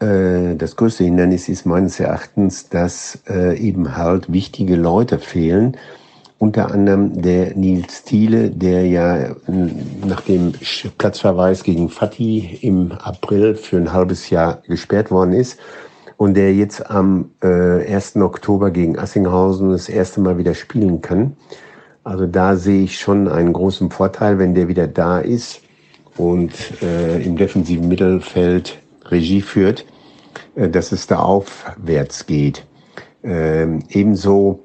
äh, 0.00 0.54
das 0.54 0.76
größte 0.76 1.04
Hindernis 1.04 1.48
ist 1.48 1.66
meines 1.66 2.00
Erachtens, 2.00 2.68
dass 2.68 3.18
äh, 3.28 3.58
eben 3.58 3.96
halt 3.96 4.32
wichtige 4.32 4.76
Leute 4.76 5.18
fehlen. 5.18 5.76
Unter 6.38 6.70
anderem 6.70 7.22
der 7.22 7.56
Nils 7.56 8.04
Thiele, 8.04 8.50
der 8.50 8.86
ja 8.86 9.34
nach 10.06 10.20
dem 10.20 10.52
Platzverweis 10.98 11.62
gegen 11.62 11.88
Fatih 11.88 12.58
im 12.60 12.92
April 12.92 13.54
für 13.54 13.78
ein 13.78 13.92
halbes 13.92 14.28
Jahr 14.28 14.62
gesperrt 14.66 15.10
worden 15.10 15.32
ist 15.32 15.58
und 16.18 16.34
der 16.34 16.54
jetzt 16.54 16.90
am 16.90 17.30
äh, 17.42 17.90
1. 17.90 18.16
Oktober 18.16 18.70
gegen 18.70 18.98
Assinghausen 18.98 19.70
das 19.72 19.88
erste 19.88 20.20
Mal 20.20 20.36
wieder 20.36 20.54
spielen 20.54 21.00
kann. 21.00 21.36
Also 22.04 22.26
da 22.26 22.56
sehe 22.56 22.84
ich 22.84 23.00
schon 23.00 23.28
einen 23.28 23.54
großen 23.54 23.90
Vorteil, 23.90 24.38
wenn 24.38 24.54
der 24.54 24.68
wieder 24.68 24.86
da 24.86 25.18
ist 25.18 25.62
und 26.16 26.52
äh, 26.82 27.22
im 27.22 27.36
defensiven 27.36 27.88
Mittelfeld 27.88 28.78
Regie 29.06 29.42
führt, 29.42 29.84
äh, 30.54 30.68
dass 30.68 30.92
es 30.92 31.06
da 31.06 31.20
aufwärts 31.20 32.26
geht. 32.26 32.64
Ähm, 33.22 33.82
ebenso 33.88 34.60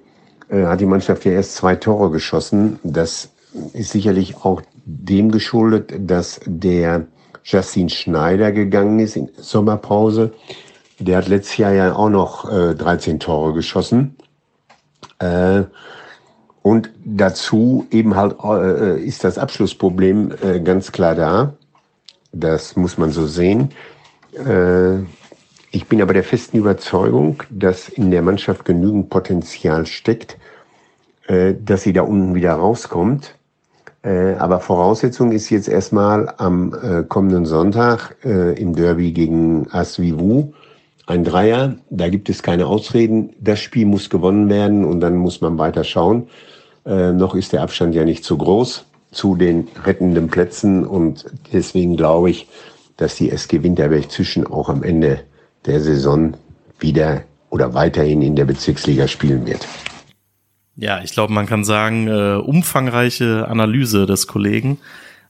äh, 0.50 0.66
hat 0.66 0.82
die 0.82 0.86
Mannschaft 0.86 1.26
ja 1.26 1.32
erst 1.32 1.56
zwei 1.56 1.76
Tore 1.76 2.12
geschossen. 2.12 2.80
Das 2.84 3.30
ist 3.74 3.92
sicherlich 3.92 4.38
auch 4.38 4.62
dem 4.86 5.32
geschuldet, 5.32 5.94
dass 5.98 6.40
der 6.46 7.08
Justin 7.44 7.90
Schneider 7.90 8.52
gegangen 8.52 9.00
ist 9.00 9.16
in 9.16 9.30
Sommerpause. 9.38 10.34
Der 11.00 11.18
hat 11.18 11.28
letztes 11.28 11.58
Jahr 11.58 11.74
ja 11.74 11.96
auch 11.96 12.10
noch 12.10 12.52
äh, 12.52 12.76
13 12.76 13.20
Tore 13.20 13.54
geschossen. 13.54 14.16
Äh, 15.20 15.64
und 16.64 16.90
dazu 17.04 17.88
eben 17.92 18.16
halt 18.16 18.36
äh, 18.44 19.00
ist 19.00 19.24
das 19.24 19.38
Abschlussproblem 19.38 20.32
äh, 20.44 20.60
ganz 20.60 20.92
klar 20.92 21.16
da. 21.16 21.54
Das 22.32 22.76
muss 22.76 22.98
man 22.98 23.12
so 23.12 23.26
sehen. 23.26 23.70
Äh, 24.34 25.00
ich 25.72 25.88
bin 25.88 26.02
aber 26.02 26.14
der 26.14 26.24
festen 26.24 26.58
Überzeugung, 26.58 27.44
dass 27.50 27.88
in 27.88 28.12
der 28.12 28.22
Mannschaft 28.22 28.66
genügend 28.66 29.10
Potenzial 29.10 29.86
steckt, 29.86 30.38
äh, 31.28 31.56
dass 31.64 31.84
sie 31.84 31.94
da 31.94 32.02
unten 32.02 32.36
wieder 32.36 32.54
rauskommt. 32.54 33.36
Äh, 34.04 34.34
aber 34.34 34.60
Voraussetzung 34.60 35.32
ist 35.32 35.50
jetzt 35.50 35.70
erstmal 35.70 36.34
am 36.38 36.74
äh, 36.74 37.04
kommenden 37.04 37.46
Sonntag 37.46 38.16
im 38.24 38.76
Derby 38.76 39.14
gegen 39.14 39.68
Asvivu 39.72 40.54
ein 41.08 41.24
Dreier. 41.24 41.76
Da 41.90 42.10
gibt 42.10 42.30
es 42.30 42.44
keine 42.44 42.68
Ausreden. 42.68 43.34
Das 43.40 43.60
Spiel 43.60 43.86
muss 43.86 44.10
gewonnen 44.10 44.50
werden 44.50 44.86
und 44.86 45.00
dann 45.00 45.18
muss 45.18 45.42
man 45.42 45.58
weiter 45.58 45.84
schauen. 45.84 46.28
Äh, 46.86 47.12
noch 47.12 47.36
ist 47.36 47.54
der 47.54 47.62
Abstand 47.62 47.96
ja 47.96 48.06
nicht 48.06 48.24
so 48.24 48.38
groß 48.38 48.86
zu 49.12 49.36
den 49.36 49.68
rettenden 49.84 50.30
Plätzen 50.30 50.86
und 50.86 51.26
deswegen 51.52 51.98
glaube 51.98 52.30
ich, 52.30 52.48
dass 52.98 53.16
die 53.16 53.30
SG 53.30 53.64
Winterberg 53.64 54.12
zwischen 54.12 54.48
auch 54.48 54.70
am 54.70 54.84
Ende 54.84 55.24
der 55.66 55.82
Saison 55.82 56.36
wieder 56.80 57.24
oder 57.50 57.74
weiterhin 57.74 58.22
in 58.22 58.36
der 58.36 58.46
Bezirksliga 58.46 59.08
spielen 59.08 59.46
wird. 59.46 59.68
Ja, 60.76 61.02
ich 61.04 61.12
glaube, 61.12 61.34
man 61.34 61.46
kann 61.46 61.64
sagen, 61.64 62.08
äh, 62.08 62.36
umfangreiche 62.36 63.48
Analyse 63.48 64.06
des 64.06 64.26
Kollegen 64.26 64.80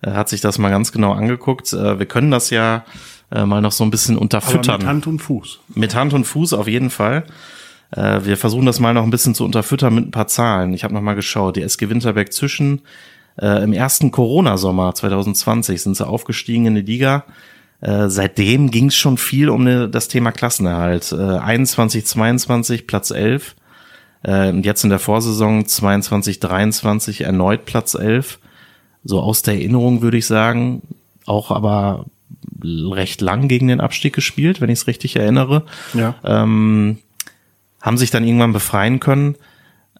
äh, 0.01 0.11
hat 0.11 0.29
sich 0.29 0.39
das 0.39 0.57
mal 0.59 0.69
ganz 0.69 0.91
genau 0.91 1.13
angeguckt. 1.13 1.73
Äh, 1.73 1.99
wir 1.99 2.05
können 2.05 2.31
das 2.31 2.51
ja 2.51 2.85
äh, 3.31 3.45
mal 3.45 3.61
noch 3.61 3.71
so 3.71 3.83
ein 3.83 3.91
bisschen 3.91 4.17
unterfüttern. 4.17 4.69
Aber 4.69 4.77
mit 4.77 4.87
Hand 4.87 5.07
und 5.07 5.19
Fuß. 5.19 5.59
Mit 5.73 5.95
Hand 5.95 6.13
und 6.13 6.25
Fuß 6.25 6.53
auf 6.53 6.67
jeden 6.67 6.89
Fall. 6.89 7.23
Äh, 7.91 8.21
wir 8.23 8.37
versuchen 8.37 8.65
das 8.65 8.79
mal 8.79 8.93
noch 8.93 9.03
ein 9.03 9.11
bisschen 9.11 9.35
zu 9.35 9.45
unterfüttern 9.45 9.95
mit 9.95 10.07
ein 10.07 10.11
paar 10.11 10.27
Zahlen. 10.27 10.73
Ich 10.73 10.83
habe 10.83 10.93
noch 10.93 11.01
mal 11.01 11.15
geschaut. 11.15 11.55
Die 11.55 11.61
SG 11.61 11.89
Winterberg 11.89 12.31
zwischen 12.33 12.81
äh, 13.39 13.63
im 13.63 13.73
ersten 13.73 14.11
Corona-Sommer 14.11 14.93
2020 14.95 15.81
sind 15.81 15.97
sie 15.97 16.07
aufgestiegen 16.07 16.65
in 16.67 16.75
die 16.75 16.81
Liga. 16.81 17.25
Äh, 17.81 18.09
seitdem 18.09 18.69
ging 18.69 18.87
es 18.87 18.95
schon 18.95 19.17
viel 19.17 19.49
um 19.49 19.63
ne, 19.63 19.89
das 19.89 20.07
Thema 20.07 20.31
Klassenerhalt. 20.31 21.11
Äh, 21.11 21.15
21, 21.15 22.05
22, 22.05 22.87
Platz 22.87 23.11
11 23.11 23.55
äh, 24.23 24.49
und 24.49 24.65
jetzt 24.65 24.83
in 24.83 24.89
der 24.89 24.99
Vorsaison 24.99 25.65
22, 25.65 26.39
23 26.39 27.21
erneut 27.21 27.65
Platz 27.65 27.95
11. 27.95 28.39
So 29.03 29.19
aus 29.19 29.41
der 29.41 29.55
Erinnerung 29.55 30.01
würde 30.01 30.17
ich 30.17 30.27
sagen, 30.27 30.83
auch 31.25 31.49
aber 31.51 32.05
recht 32.63 33.21
lang 33.21 33.47
gegen 33.47 33.67
den 33.67 33.81
Abstieg 33.81 34.13
gespielt, 34.13 34.61
wenn 34.61 34.69
ich 34.69 34.79
es 34.79 34.87
richtig 34.87 35.15
erinnere. 35.15 35.65
Ja. 35.93 36.15
Ähm, 36.23 36.99
haben 37.81 37.97
sich 37.97 38.11
dann 38.11 38.23
irgendwann 38.23 38.53
befreien 38.53 38.99
können. 38.99 39.35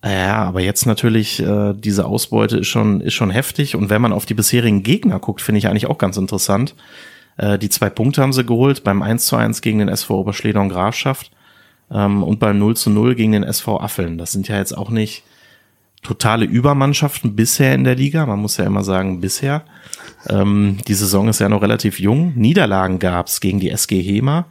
Ja, 0.03 0.43
aber 0.43 0.61
jetzt 0.61 0.85
natürlich, 0.85 1.39
äh, 1.41 1.73
diese 1.73 2.05
Ausbeute 2.05 2.57
ist 2.57 2.67
schon, 2.67 3.01
ist 3.01 3.13
schon 3.13 3.29
heftig. 3.29 3.75
Und 3.75 3.89
wenn 3.89 4.01
man 4.01 4.13
auf 4.13 4.25
die 4.25 4.33
bisherigen 4.33 4.81
Gegner 4.81 5.19
guckt, 5.19 5.41
finde 5.41 5.59
ich 5.59 5.67
eigentlich 5.67 5.85
auch 5.85 5.99
ganz 5.99 6.17
interessant. 6.17 6.75
Äh, 7.37 7.59
die 7.59 7.69
zwei 7.69 7.89
Punkte 7.89 8.21
haben 8.21 8.33
sie 8.33 8.45
geholt 8.45 8.83
beim 8.83 9.01
1 9.01 9.25
zu 9.25 9.35
1 9.35 9.61
gegen 9.61 9.79
den 9.79 9.89
SV 9.89 10.21
Oberschleder 10.21 10.61
und 10.61 10.69
Grafschaft 10.69 11.31
ähm, 11.91 12.23
und 12.23 12.39
beim 12.39 12.57
0 12.57 12.75
zu 12.75 12.89
0 12.89 13.15
gegen 13.15 13.33
den 13.33 13.43
SV 13.43 13.79
Affeln. 13.79 14.17
Das 14.17 14.31
sind 14.31 14.47
ja 14.47 14.57
jetzt 14.57 14.75
auch 14.75 14.89
nicht 14.89 15.23
totale 16.01 16.45
Übermannschaften 16.45 17.35
bisher 17.35 17.75
in 17.75 17.83
der 17.83 17.95
Liga. 17.95 18.25
Man 18.25 18.39
muss 18.39 18.57
ja 18.57 18.65
immer 18.65 18.83
sagen, 18.83 19.21
bisher. 19.21 19.63
Ähm, 20.27 20.77
die 20.87 20.93
Saison 20.93 21.27
ist 21.27 21.39
ja 21.39 21.49
noch 21.49 21.61
relativ 21.61 21.99
jung. 21.99 22.33
Niederlagen 22.35 22.99
gab's 22.99 23.39
gegen 23.39 23.59
die 23.59 23.69
SG 23.69 24.01
Hema, 24.01 24.45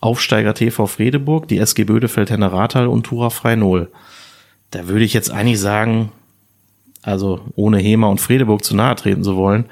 Aufsteiger 0.00 0.54
TV 0.54 0.86
Fredeburg, 0.86 1.48
die 1.48 1.58
SG 1.58 1.84
Bödefeld 1.84 2.30
Henne 2.30 2.52
Rathal 2.52 2.86
und 2.86 3.04
Tura 3.04 3.30
Freinol. 3.30 3.90
Da 4.70 4.88
würde 4.88 5.04
ich 5.04 5.12
jetzt 5.12 5.30
eigentlich 5.30 5.60
sagen, 5.60 6.10
also 7.02 7.40
ohne 7.54 7.78
Hema 7.78 8.08
und 8.08 8.20
Fredeburg 8.20 8.64
zu 8.64 8.74
nahe 8.74 8.96
treten 8.96 9.24
zu 9.24 9.36
wollen, 9.36 9.66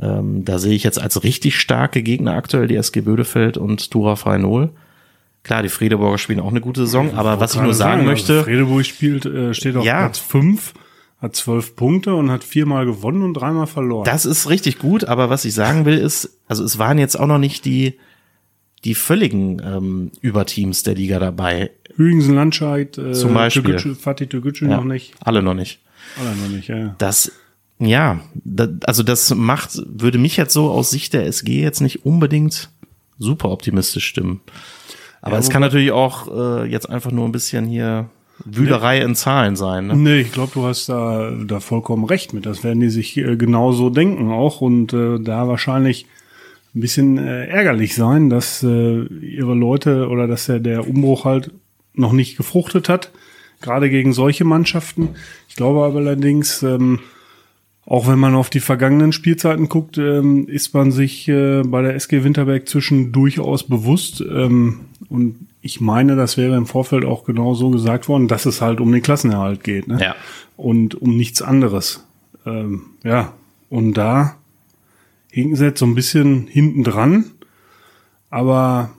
ähm, 0.00 0.44
da 0.44 0.58
sehe 0.58 0.74
ich 0.74 0.84
jetzt 0.84 1.00
als 1.00 1.22
richtig 1.24 1.58
starke 1.58 2.02
Gegner 2.02 2.34
aktuell 2.34 2.68
die 2.68 2.76
SG 2.76 3.00
Bödefeld 3.00 3.56
und 3.56 3.90
Tura 3.90 4.16
Freinol. 4.16 4.70
Klar, 5.42 5.62
die 5.62 5.68
Fredeburger 5.68 6.18
spielen 6.18 6.40
auch 6.40 6.50
eine 6.50 6.60
gute 6.60 6.82
Saison, 6.82 7.14
aber 7.14 7.40
was 7.40 7.54
ich 7.54 7.60
nur 7.60 7.74
sagen, 7.74 8.00
sagen 8.00 8.06
möchte. 8.06 8.32
Also 8.32 8.44
Fredeburg 8.44 8.86
spielt, 8.86 9.26
äh, 9.26 9.54
steht 9.54 9.76
auf 9.76 9.84
ja, 9.84 10.00
Platz 10.00 10.18
5, 10.18 10.74
hat 11.20 11.36
zwölf 11.36 11.74
Punkte 11.74 12.14
und 12.14 12.30
hat 12.30 12.44
viermal 12.44 12.86
gewonnen 12.86 13.22
und 13.22 13.34
dreimal 13.34 13.66
verloren. 13.66 14.04
Das 14.04 14.24
ist 14.24 14.48
richtig 14.48 14.78
gut, 14.78 15.04
aber 15.04 15.30
was 15.30 15.44
ich 15.44 15.54
sagen 15.54 15.84
will 15.84 15.98
ist, 15.98 16.38
also 16.46 16.64
es 16.64 16.78
waren 16.78 16.98
jetzt 16.98 17.18
auch 17.18 17.26
noch 17.26 17.38
nicht 17.38 17.64
die, 17.64 17.98
die 18.88 18.94
völligen 18.94 19.60
ähm, 19.62 20.10
Überteams 20.22 20.82
der 20.82 20.94
Liga 20.94 21.18
dabei. 21.18 21.70
Hügensen 21.96 22.34
Landscheid, 22.34 22.96
äh, 22.96 23.12
zum 23.12 23.34
Beispiel. 23.34 23.62
Türkgücü, 23.62 23.94
Fatih 23.94 24.26
Türkgücü 24.26 24.66
ja, 24.66 24.78
noch 24.78 24.84
nicht. 24.84 25.12
Alle 25.20 25.42
noch 25.42 25.52
nicht. 25.52 25.80
Alle 26.18 26.34
noch 26.34 26.48
nicht, 26.48 26.68
ja. 26.68 26.94
Das, 26.96 27.30
ja, 27.78 28.20
das, 28.34 28.70
also 28.86 29.02
das 29.02 29.34
macht, 29.34 29.82
würde 29.86 30.16
mich 30.16 30.38
jetzt 30.38 30.54
so 30.54 30.70
aus 30.70 30.88
Sicht 30.88 31.12
der 31.12 31.26
SG 31.26 31.60
jetzt 31.60 31.80
nicht 31.80 32.06
unbedingt 32.06 32.70
super 33.18 33.50
optimistisch 33.50 34.06
stimmen. 34.06 34.40
Aber 35.20 35.34
ja, 35.34 35.40
es 35.40 35.50
kann 35.50 35.60
natürlich 35.60 35.92
auch 35.92 36.62
äh, 36.62 36.64
jetzt 36.70 36.88
einfach 36.88 37.10
nur 37.10 37.26
ein 37.26 37.32
bisschen 37.32 37.66
hier 37.66 38.08
Wühlerei 38.42 39.00
nee. 39.00 39.04
in 39.04 39.14
Zahlen 39.16 39.54
sein. 39.54 39.88
Ne? 39.88 39.96
Nee, 39.96 40.20
ich 40.20 40.32
glaube, 40.32 40.52
du 40.54 40.64
hast 40.64 40.88
da, 40.88 41.30
da 41.46 41.60
vollkommen 41.60 42.04
recht 42.04 42.32
mit. 42.32 42.46
Das 42.46 42.64
werden 42.64 42.80
die 42.80 42.88
sich 42.88 43.18
äh, 43.18 43.36
genauso 43.36 43.90
denken 43.90 44.30
auch 44.30 44.62
und 44.62 44.94
äh, 44.94 45.18
da 45.20 45.46
wahrscheinlich 45.46 46.06
ein 46.78 46.80
bisschen 46.80 47.18
äh, 47.18 47.46
ärgerlich 47.46 47.94
sein, 47.94 48.30
dass 48.30 48.62
äh, 48.62 49.02
ihre 49.02 49.54
Leute 49.54 50.08
oder 50.08 50.26
dass 50.26 50.46
der, 50.46 50.60
der 50.60 50.88
Umbruch 50.88 51.24
halt 51.24 51.50
noch 51.94 52.12
nicht 52.12 52.36
gefruchtet 52.36 52.88
hat, 52.88 53.10
gerade 53.60 53.90
gegen 53.90 54.12
solche 54.12 54.44
Mannschaften. 54.44 55.10
Ich 55.48 55.56
glaube 55.56 55.84
aber 55.84 55.98
allerdings, 55.98 56.62
ähm, 56.62 57.00
auch 57.84 58.06
wenn 58.06 58.18
man 58.18 58.36
auf 58.36 58.48
die 58.48 58.60
vergangenen 58.60 59.12
Spielzeiten 59.12 59.68
guckt, 59.68 59.98
ähm, 59.98 60.46
ist 60.46 60.72
man 60.72 60.92
sich 60.92 61.26
äh, 61.28 61.62
bei 61.62 61.82
der 61.82 61.96
SG 61.96 62.22
Winterberg 62.22 62.68
zwischen 62.68 63.12
durchaus 63.12 63.64
bewusst, 63.64 64.20
ähm, 64.20 64.80
und 65.08 65.48
ich 65.62 65.80
meine, 65.80 66.16
das 66.16 66.36
wäre 66.36 66.56
im 66.56 66.66
Vorfeld 66.66 67.04
auch 67.04 67.24
genau 67.24 67.54
so 67.54 67.70
gesagt 67.70 68.08
worden, 68.08 68.28
dass 68.28 68.46
es 68.46 68.60
halt 68.60 68.80
um 68.80 68.92
den 68.92 69.02
Klassenerhalt 69.02 69.64
geht. 69.64 69.88
Ne? 69.88 69.98
Ja. 70.00 70.14
Und 70.56 70.94
um 70.94 71.16
nichts 71.16 71.40
anderes. 71.40 72.04
Ähm, 72.44 72.82
ja, 73.04 73.32
und 73.70 73.94
da 73.94 74.37
jetzt 75.44 75.80
so 75.80 75.86
ein 75.86 75.94
bisschen 75.94 76.46
hinten 76.46 76.84
dran. 76.84 77.30
Aber 78.30 78.90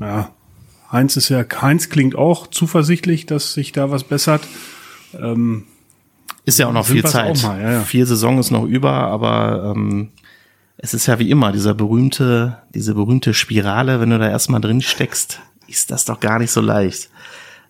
ja, 0.00 0.30
Heinz 0.90 1.16
ist 1.16 1.28
ja, 1.28 1.44
Heinz 1.60 1.88
klingt 1.88 2.16
auch 2.16 2.46
zuversichtlich, 2.46 3.26
dass 3.26 3.54
sich 3.54 3.72
da 3.72 3.90
was 3.90 4.04
bessert. 4.04 4.42
Ähm, 5.20 5.64
ist 6.44 6.58
ja 6.58 6.66
auch 6.68 6.72
noch 6.72 6.86
viel 6.86 7.04
Zeit. 7.04 7.42
Mal, 7.42 7.60
ja, 7.60 7.72
ja. 7.72 7.80
Vier 7.80 8.06
Saison 8.06 8.38
ist 8.38 8.50
noch 8.50 8.64
über, 8.64 8.92
aber 8.92 9.72
ähm, 9.74 10.10
es 10.76 10.92
ist 10.94 11.06
ja 11.06 11.18
wie 11.18 11.30
immer 11.30 11.52
dieser 11.52 11.74
berühmte, 11.74 12.58
diese 12.74 12.94
berühmte 12.94 13.32
Spirale, 13.32 14.00
wenn 14.00 14.10
du 14.10 14.18
da 14.18 14.28
erstmal 14.28 14.60
drin 14.60 14.82
steckst, 14.82 15.40
ist 15.68 15.90
das 15.90 16.04
doch 16.04 16.20
gar 16.20 16.38
nicht 16.38 16.50
so 16.50 16.60
leicht. 16.60 17.10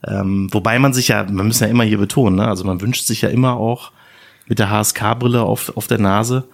Ähm, 0.06 0.48
wobei 0.52 0.78
man 0.78 0.92
sich 0.92 1.08
ja, 1.08 1.24
man 1.30 1.46
muss 1.46 1.60
ja 1.60 1.66
immer 1.66 1.84
hier 1.84 1.98
betonen, 1.98 2.36
ne? 2.36 2.48
also 2.48 2.64
man 2.64 2.80
wünscht 2.80 3.06
sich 3.06 3.22
ja 3.22 3.28
immer 3.28 3.56
auch 3.56 3.92
mit 4.46 4.58
der 4.58 4.70
HSK-Brille 4.70 5.42
auf, 5.42 5.74
auf 5.76 5.86
der 5.86 5.98
Nase, 5.98 6.48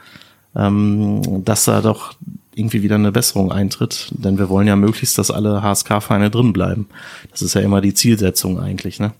ähm, 0.56 1.44
dass 1.44 1.64
da 1.64 1.80
doch 1.80 2.14
irgendwie 2.54 2.82
wieder 2.82 2.96
eine 2.96 3.12
Besserung 3.12 3.52
eintritt, 3.52 4.08
denn 4.10 4.38
wir 4.38 4.48
wollen 4.48 4.66
ja 4.66 4.76
möglichst, 4.76 5.16
dass 5.18 5.30
alle 5.30 5.62
HSK-Vereine 5.62 6.30
drin 6.30 6.52
bleiben. 6.52 6.88
Das 7.30 7.42
ist 7.42 7.54
ja 7.54 7.60
immer 7.60 7.80
die 7.80 7.94
Zielsetzung 7.94 8.60
eigentlich, 8.60 8.98
ne? 9.00 9.12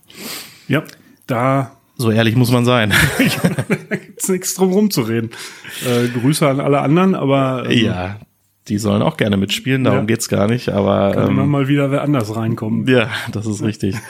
Ja, 0.67 0.83
da 1.27 1.71
so 1.97 2.09
ehrlich 2.09 2.35
muss 2.35 2.51
man 2.51 2.65
sein. 2.65 2.93
da 3.89 3.95
gibt's 3.95 4.27
nichts 4.27 4.55
drum 4.55 4.71
rumzureden. 4.73 5.29
Äh, 5.85 6.07
Grüße 6.07 6.47
an 6.47 6.59
alle 6.59 6.81
anderen, 6.81 7.13
aber 7.13 7.65
ähm, 7.69 7.85
ja, 7.85 8.19
die 8.67 8.79
sollen 8.79 9.01
auch 9.01 9.17
gerne 9.17 9.37
mitspielen. 9.37 9.83
Darum 9.83 9.99
ja. 9.99 10.05
geht's 10.05 10.27
gar 10.27 10.47
nicht. 10.47 10.69
Aber 10.69 11.11
kann 11.11 11.25
ähm, 11.25 11.29
immer 11.31 11.45
mal 11.45 11.67
wieder 11.67 11.91
wer 11.91 12.01
anders 12.01 12.35
reinkommen. 12.35 12.87
Ja, 12.87 13.09
das 13.31 13.45
ist 13.45 13.61
richtig. 13.61 13.95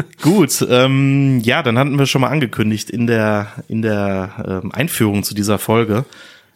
Gut, 0.22 0.66
ähm, 0.68 1.40
ja, 1.40 1.62
dann 1.62 1.78
hatten 1.78 1.98
wir 1.98 2.06
schon 2.06 2.20
mal 2.20 2.28
angekündigt 2.28 2.90
in 2.90 3.06
der 3.06 3.48
in 3.68 3.82
der 3.82 4.60
ähm, 4.62 4.72
Einführung 4.72 5.22
zu 5.22 5.34
dieser 5.34 5.58
Folge, 5.58 6.04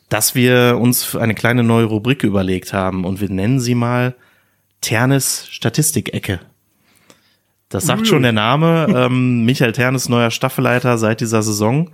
dass 0.08 0.34
wir 0.34 0.78
uns 0.80 1.16
eine 1.16 1.34
kleine 1.34 1.62
neue 1.62 1.86
Rubrik 1.86 2.22
überlegt 2.22 2.72
haben 2.72 3.04
und 3.04 3.20
wir 3.20 3.30
nennen 3.30 3.60
sie 3.60 3.74
mal 3.74 4.14
Ternes 4.80 5.46
Statistikecke. 5.50 6.40
Das 7.70 7.86
sagt 7.86 8.06
schon 8.06 8.22
der 8.22 8.32
Name. 8.32 8.86
Ähm, 8.94 9.44
Michael 9.46 9.72
Tern 9.72 9.94
ist 9.96 10.08
neuer 10.08 10.30
Staffelleiter 10.30 10.96
seit 10.98 11.20
dieser 11.20 11.42
Saison. 11.42 11.90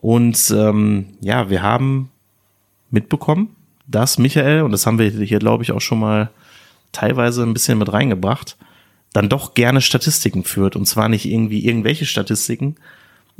Und 0.00 0.54
ähm, 0.56 1.06
ja, 1.20 1.50
wir 1.50 1.62
haben 1.62 2.10
mitbekommen, 2.90 3.56
dass 3.86 4.18
Michael, 4.18 4.62
und 4.62 4.70
das 4.70 4.86
haben 4.86 4.98
wir 4.98 5.10
hier, 5.10 5.40
glaube 5.40 5.64
ich, 5.64 5.72
auch 5.72 5.80
schon 5.80 5.98
mal 5.98 6.30
teilweise 6.92 7.42
ein 7.42 7.52
bisschen 7.52 7.78
mit 7.78 7.92
reingebracht, 7.92 8.56
dann 9.12 9.28
doch 9.28 9.54
gerne 9.54 9.80
Statistiken 9.80 10.44
führt. 10.44 10.76
Und 10.76 10.86
zwar 10.86 11.08
nicht 11.08 11.26
irgendwie 11.26 11.64
irgendwelche 11.64 12.06
Statistiken, 12.06 12.76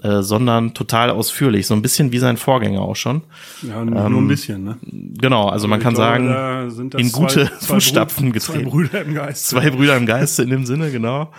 äh, 0.02 0.22
sondern 0.22 0.74
total 0.74 1.10
ausführlich, 1.10 1.66
so 1.66 1.74
ein 1.74 1.82
bisschen 1.82 2.12
wie 2.12 2.18
sein 2.18 2.36
Vorgänger 2.36 2.80
auch 2.80 2.96
schon. 2.96 3.22
Ja, 3.62 3.84
nur 3.84 3.98
ähm, 3.98 4.18
ein 4.18 4.28
bisschen, 4.28 4.62
ne? 4.64 4.78
Genau, 4.82 5.48
also 5.48 5.66
man 5.66 5.80
kann 5.80 5.94
glaube, 5.94 6.70
sagen, 6.70 6.90
in 6.96 7.10
gute 7.10 7.50
zwei, 7.58 7.74
Fußstapfen 7.74 8.32
getreten. 8.32 8.62
Zwei 8.62 8.70
Brüder 8.70 9.02
im 9.02 9.14
Geiste. 9.14 9.48
Zwei 9.48 9.70
Brüder 9.70 9.96
im 9.96 10.06
Geiste 10.06 10.44
in 10.44 10.50
dem 10.50 10.66
Sinne, 10.66 10.92
genau. 10.92 11.32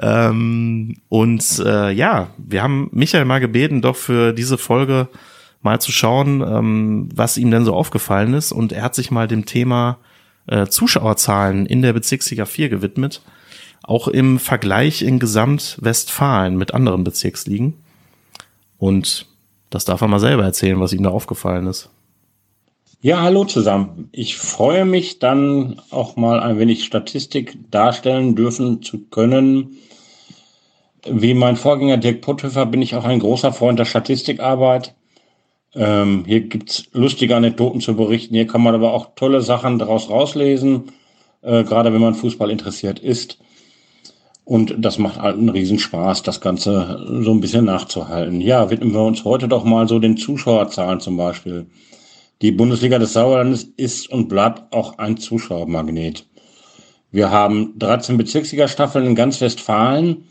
Ähm, 0.00 0.96
und 1.08 1.62
äh, 1.64 1.92
ja, 1.92 2.28
wir 2.36 2.62
haben 2.62 2.88
Michael 2.92 3.26
mal 3.26 3.38
gebeten, 3.38 3.80
doch 3.80 3.96
für 3.96 4.32
diese 4.32 4.58
Folge 4.58 5.08
mal 5.62 5.80
zu 5.80 5.92
schauen, 5.92 6.40
ähm, 6.40 7.08
was 7.14 7.36
ihm 7.36 7.50
denn 7.50 7.64
so 7.64 7.74
aufgefallen 7.74 8.34
ist. 8.34 8.50
Und 8.50 8.72
er 8.72 8.82
hat 8.82 8.94
sich 8.94 9.10
mal 9.10 9.28
dem 9.28 9.44
Thema 9.44 9.98
äh, 10.46 10.66
Zuschauerzahlen 10.66 11.66
in 11.66 11.82
der 11.82 11.92
Bezirksliga 11.92 12.44
4 12.44 12.70
gewidmet. 12.70 13.22
Auch 13.82 14.08
im 14.08 14.38
Vergleich 14.38 15.02
in 15.02 15.18
Gesamtwestfalen 15.18 16.56
mit 16.56 16.74
anderen 16.74 17.04
Bezirksligen. 17.04 17.74
Und 18.78 19.26
das 19.70 19.84
darf 19.84 20.00
er 20.00 20.08
mal 20.08 20.20
selber 20.20 20.44
erzählen, 20.44 20.80
was 20.80 20.92
ihm 20.92 21.02
da 21.02 21.10
aufgefallen 21.10 21.66
ist. 21.66 21.90
Ja, 23.02 23.22
hallo 23.22 23.44
zusammen. 23.44 24.10
Ich 24.12 24.36
freue 24.36 24.84
mich 24.84 25.20
dann 25.20 25.80
auch 25.90 26.16
mal 26.16 26.40
ein 26.40 26.58
wenig 26.58 26.84
Statistik 26.84 27.56
darstellen 27.70 28.36
dürfen 28.36 28.82
zu 28.82 28.98
können. 29.06 29.78
Wie 31.06 31.32
mein 31.32 31.56
Vorgänger 31.56 31.96
Dirk 31.96 32.20
Potthöfer 32.20 32.66
bin 32.66 32.82
ich 32.82 32.94
auch 32.94 33.04
ein 33.04 33.20
großer 33.20 33.54
Freund 33.54 33.78
der 33.78 33.86
Statistikarbeit. 33.86 34.94
Ähm, 35.74 36.24
hier 36.26 36.40
gibt's 36.40 36.88
lustige 36.92 37.36
Anekdoten 37.36 37.80
zu 37.80 37.96
berichten. 37.96 38.34
Hier 38.34 38.46
kann 38.46 38.62
man 38.62 38.74
aber 38.74 38.92
auch 38.92 39.14
tolle 39.14 39.40
Sachen 39.40 39.78
daraus 39.78 40.10
rauslesen, 40.10 40.92
äh, 41.40 41.64
gerade 41.64 41.94
wenn 41.94 42.02
man 42.02 42.14
Fußball 42.14 42.50
interessiert 42.50 42.98
ist. 42.98 43.38
Und 44.50 44.74
das 44.78 44.98
macht 44.98 45.20
halt 45.20 45.38
einen 45.38 45.48
Riesenspaß, 45.48 46.24
das 46.24 46.40
Ganze 46.40 47.06
so 47.22 47.30
ein 47.30 47.40
bisschen 47.40 47.66
nachzuhalten. 47.66 48.40
Ja, 48.40 48.68
widmen 48.68 48.92
wir 48.92 49.04
uns 49.04 49.24
heute 49.24 49.46
doch 49.46 49.62
mal 49.62 49.86
so 49.86 50.00
den 50.00 50.16
Zuschauerzahlen 50.16 50.98
zum 50.98 51.16
Beispiel. 51.16 51.66
Die 52.42 52.50
Bundesliga 52.50 52.98
des 52.98 53.12
Sauerlandes 53.12 53.62
ist 53.76 54.10
und 54.10 54.28
bleibt 54.28 54.72
auch 54.72 54.98
ein 54.98 55.18
Zuschauermagnet. 55.18 56.26
Wir 57.12 57.30
haben 57.30 57.78
13 57.78 58.16
Bezirksliga-Staffeln 58.16 59.06
in 59.06 59.14
ganz 59.14 59.40
Westfalen. 59.40 60.24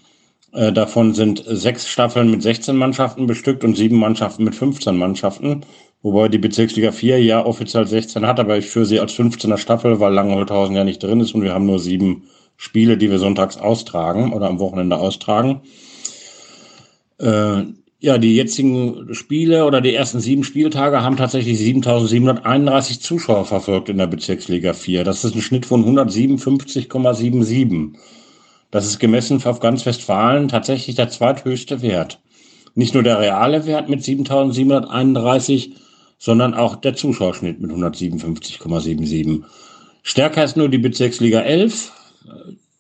Äh, 0.52 0.74
davon 0.74 1.14
sind 1.14 1.42
sechs 1.48 1.88
Staffeln 1.88 2.30
mit 2.30 2.44
16 2.44 2.76
Mannschaften 2.76 3.26
bestückt 3.26 3.64
und 3.64 3.78
sieben 3.78 4.00
Mannschaften 4.00 4.44
mit 4.44 4.54
15 4.54 4.98
Mannschaften. 4.98 5.62
Wobei 6.02 6.28
die 6.28 6.40
Bezirksliga 6.40 6.92
4 6.92 7.24
ja 7.24 7.46
offiziell 7.46 7.88
16 7.88 8.28
hat, 8.28 8.42
aber 8.42 8.58
ich 8.58 8.66
führe 8.66 8.86
sie 8.86 9.00
als 9.00 9.14
15er 9.14 9.58
Staffel, 9.58 10.02
weil 10.02 10.14
Langenholthausen 10.14 10.76
ja 10.76 10.84
nicht 10.84 11.02
drin 11.02 11.22
ist 11.22 11.34
und 11.34 11.44
wir 11.44 11.54
haben 11.54 11.68
nur 11.68 11.80
sieben 11.80 12.24
Spiele, 12.62 12.98
die 12.98 13.10
wir 13.10 13.20
sonntags 13.20 13.56
austragen 13.56 14.34
oder 14.34 14.50
am 14.50 14.60
Wochenende 14.60 14.98
austragen. 14.98 15.62
Äh, 17.18 17.64
ja, 18.02 18.18
die 18.18 18.36
jetzigen 18.36 19.14
Spiele 19.14 19.66
oder 19.66 19.80
die 19.80 19.96
ersten 19.96 20.20
sieben 20.20 20.44
Spieltage 20.44 21.02
haben 21.02 21.16
tatsächlich 21.16 21.58
7731 21.58 23.00
Zuschauer 23.00 23.46
verfolgt 23.46 23.88
in 23.88 23.98
der 23.98 24.08
Bezirksliga 24.08 24.74
4. 24.74 25.06
Das 25.06 25.24
ist 25.24 25.36
ein 25.36 25.42
Schnitt 25.42 25.66
von 25.66 25.86
157,77. 25.86 27.94
Das 28.72 28.86
ist 28.86 29.00
gemessen 29.00 29.42
auf 29.46 29.62
ganz 29.62 29.86
Westfalen 29.86 30.50
tatsächlich 30.50 30.98
der 30.98 31.08
zweithöchste 31.08 31.82
Wert. 31.82 32.20
Nicht 32.76 32.94
nur 32.94 33.04
der 33.04 33.22
reale 33.22 33.68
Wert 33.68 33.88
mit 33.88 34.04
7731, 34.04 35.76
sondern 36.18 36.54
auch 36.54 36.76
der 36.76 36.94
Zuschauerschnitt 36.94 37.62
mit 37.62 37.72
157,77. 37.72 39.44
Stärker 40.04 40.44
ist 40.44 40.58
nur 40.58 40.68
die 40.68 40.78
Bezirksliga 40.78 41.40
11 41.40 41.94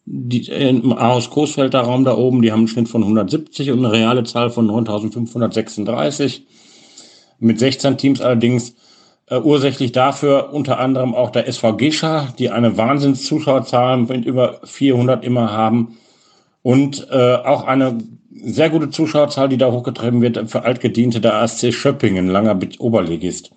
die, 0.05 0.47
im 0.47 0.91
Aarhus 0.91 1.29
Coesfelder 1.29 1.81
Raum 1.81 2.03
da 2.03 2.17
oben, 2.17 2.41
die 2.41 2.51
haben 2.51 2.61
einen 2.61 2.67
Schnitt 2.67 2.89
von 2.89 3.03
170 3.03 3.71
und 3.71 3.85
eine 3.85 3.91
reale 3.91 4.23
Zahl 4.23 4.49
von 4.49 4.65
9536. 4.65 6.47
Mit 7.39 7.59
16 7.59 7.97
Teams 7.97 8.19
allerdings 8.19 8.75
äh, 9.27 9.37
ursächlich 9.37 9.91
dafür 9.91 10.51
unter 10.51 10.79
anderem 10.79 11.13
auch 11.13 11.29
der 11.29 11.47
SV 11.47 11.77
Gescha, 11.77 12.33
die 12.39 12.49
eine 12.49 12.75
Wahnsinnszuschauerzahl 12.75 13.97
mit 13.97 14.25
über 14.25 14.59
400 14.63 15.23
immer 15.23 15.51
haben 15.51 15.97
und 16.63 17.07
äh, 17.11 17.35
auch 17.35 17.65
eine 17.65 17.99
sehr 18.31 18.69
gute 18.69 18.89
Zuschauerzahl, 18.89 19.49
die 19.49 19.57
da 19.57 19.71
hochgetrieben 19.71 20.21
wird 20.21 20.49
für 20.49 20.63
Altgediente 20.63 21.21
der 21.21 21.35
ASC 21.35 21.73
Schöppingen, 21.73 22.27
langer 22.27 22.59
Oberligist. 22.79 23.51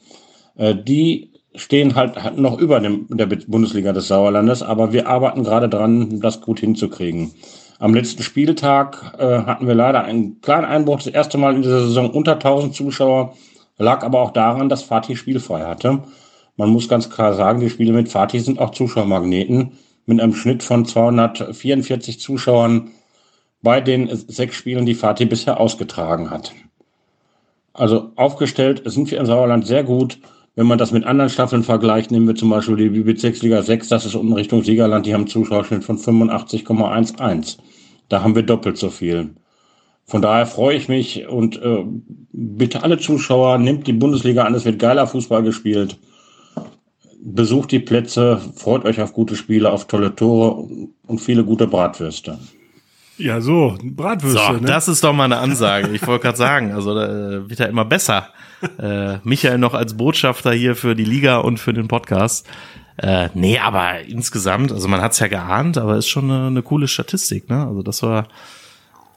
Äh, 0.56 0.74
die 0.74 1.31
stehen 1.54 1.94
halt 1.94 2.38
noch 2.38 2.58
über 2.58 2.80
dem, 2.80 3.06
der 3.08 3.26
Bundesliga 3.26 3.92
des 3.92 4.08
Sauerlandes, 4.08 4.62
aber 4.62 4.92
wir 4.92 5.06
arbeiten 5.06 5.44
gerade 5.44 5.68
dran, 5.68 6.20
das 6.20 6.40
gut 6.40 6.60
hinzukriegen. 6.60 7.32
Am 7.78 7.94
letzten 7.94 8.22
Spieltag 8.22 9.16
äh, 9.18 9.42
hatten 9.42 9.66
wir 9.66 9.74
leider 9.74 10.04
einen 10.04 10.40
kleinen 10.40 10.64
Einbruch, 10.64 10.98
das 10.98 11.08
erste 11.08 11.36
Mal 11.36 11.54
in 11.54 11.62
dieser 11.62 11.80
Saison 11.80 12.10
unter 12.10 12.34
1000 12.34 12.74
Zuschauer, 12.74 13.34
lag 13.76 14.04
aber 14.04 14.20
auch 14.20 14.30
daran, 14.30 14.68
dass 14.68 14.82
Fatih 14.82 15.16
spielfrei 15.16 15.64
hatte. 15.64 16.02
Man 16.56 16.70
muss 16.70 16.88
ganz 16.88 17.10
klar 17.10 17.34
sagen, 17.34 17.60
die 17.60 17.70
Spiele 17.70 17.92
mit 17.92 18.08
Fatih 18.08 18.38
sind 18.38 18.58
auch 18.58 18.70
Zuschauermagneten 18.70 19.72
mit 20.06 20.20
einem 20.20 20.34
Schnitt 20.34 20.62
von 20.62 20.84
244 20.84 22.20
Zuschauern 22.20 22.90
bei 23.62 23.80
den 23.80 24.08
sechs 24.14 24.56
Spielen, 24.56 24.86
die 24.86 24.94
Fatih 24.94 25.26
bisher 25.26 25.60
ausgetragen 25.60 26.30
hat. 26.30 26.52
Also 27.72 28.12
aufgestellt 28.16 28.82
sind 28.84 29.10
wir 29.10 29.18
im 29.18 29.26
Sauerland 29.26 29.66
sehr 29.66 29.84
gut. 29.84 30.18
Wenn 30.54 30.66
man 30.66 30.78
das 30.78 30.92
mit 30.92 31.04
anderen 31.04 31.30
Staffeln 31.30 31.62
vergleicht, 31.62 32.10
nehmen 32.10 32.28
wir 32.28 32.34
zum 32.34 32.50
Beispiel 32.50 32.76
die 32.76 33.00
Bezirksliga 33.00 33.62
6, 33.62 33.88
das 33.88 34.04
ist 34.04 34.14
unten 34.14 34.34
Richtung 34.34 34.62
Siegerland, 34.62 35.06
die 35.06 35.14
haben 35.14 35.26
Zuschauerschnitt 35.26 35.82
von 35.82 35.96
85,11. 35.96 37.56
Da 38.10 38.22
haben 38.22 38.34
wir 38.34 38.42
doppelt 38.42 38.76
so 38.76 38.90
viel. 38.90 39.30
Von 40.04 40.20
daher 40.20 40.46
freue 40.46 40.76
ich 40.76 40.88
mich 40.88 41.26
und 41.26 41.56
äh, 41.62 41.84
bitte 42.32 42.82
alle 42.82 42.98
Zuschauer, 42.98 43.56
nehmt 43.56 43.86
die 43.86 43.94
Bundesliga 43.94 44.44
an, 44.44 44.54
es 44.54 44.66
wird 44.66 44.78
geiler 44.78 45.06
Fußball 45.06 45.42
gespielt. 45.42 45.98
Besucht 47.24 47.70
die 47.70 47.78
Plätze, 47.78 48.40
freut 48.54 48.84
euch 48.84 49.00
auf 49.00 49.14
gute 49.14 49.36
Spiele, 49.36 49.70
auf 49.70 49.86
tolle 49.86 50.14
Tore 50.14 50.68
und 51.06 51.20
viele 51.20 51.44
gute 51.44 51.66
Bratwürste. 51.66 52.38
Ja, 53.18 53.40
so, 53.40 53.76
Bratwürste. 53.82 54.40
So, 54.40 54.52
ne? 54.54 54.66
das 54.66 54.88
ist 54.88 55.04
doch 55.04 55.12
mal 55.12 55.24
eine 55.24 55.38
Ansage. 55.38 55.90
Ich 55.92 56.06
wollte 56.06 56.24
gerade 56.24 56.38
sagen, 56.38 56.72
also 56.72 56.98
äh, 56.98 57.48
wird 57.48 57.60
ja 57.60 57.66
immer 57.66 57.84
besser. 57.84 58.28
Äh, 58.78 59.18
Michael 59.24 59.58
noch 59.58 59.74
als 59.74 59.96
Botschafter 59.96 60.52
hier 60.52 60.76
für 60.76 60.94
die 60.94 61.04
Liga 61.04 61.38
und 61.38 61.58
für 61.58 61.72
den 61.72 61.88
Podcast. 61.88 62.46
Äh, 62.96 63.28
nee, 63.34 63.58
aber 63.58 64.00
insgesamt, 64.02 64.70
also 64.70 64.86
man 64.88 65.00
hat's 65.00 65.18
ja 65.18 65.28
geahnt, 65.28 65.78
aber 65.78 65.96
ist 65.96 66.08
schon 66.08 66.30
eine, 66.30 66.46
eine 66.46 66.62
coole 66.62 66.88
Statistik, 66.88 67.48
ne? 67.48 67.66
Also 67.66 67.82
das 67.82 68.02
war 68.02 68.28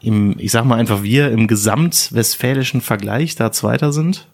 im, 0.01 0.36
ich 0.39 0.51
sag 0.51 0.65
mal 0.65 0.77
einfach, 0.77 1.03
wir 1.03 1.31
im 1.31 1.47
gesamtwestfälischen 1.47 2.81
Vergleich 2.81 3.36
da 3.36 3.51
Zweiter 3.51 3.91
sind. 3.91 4.27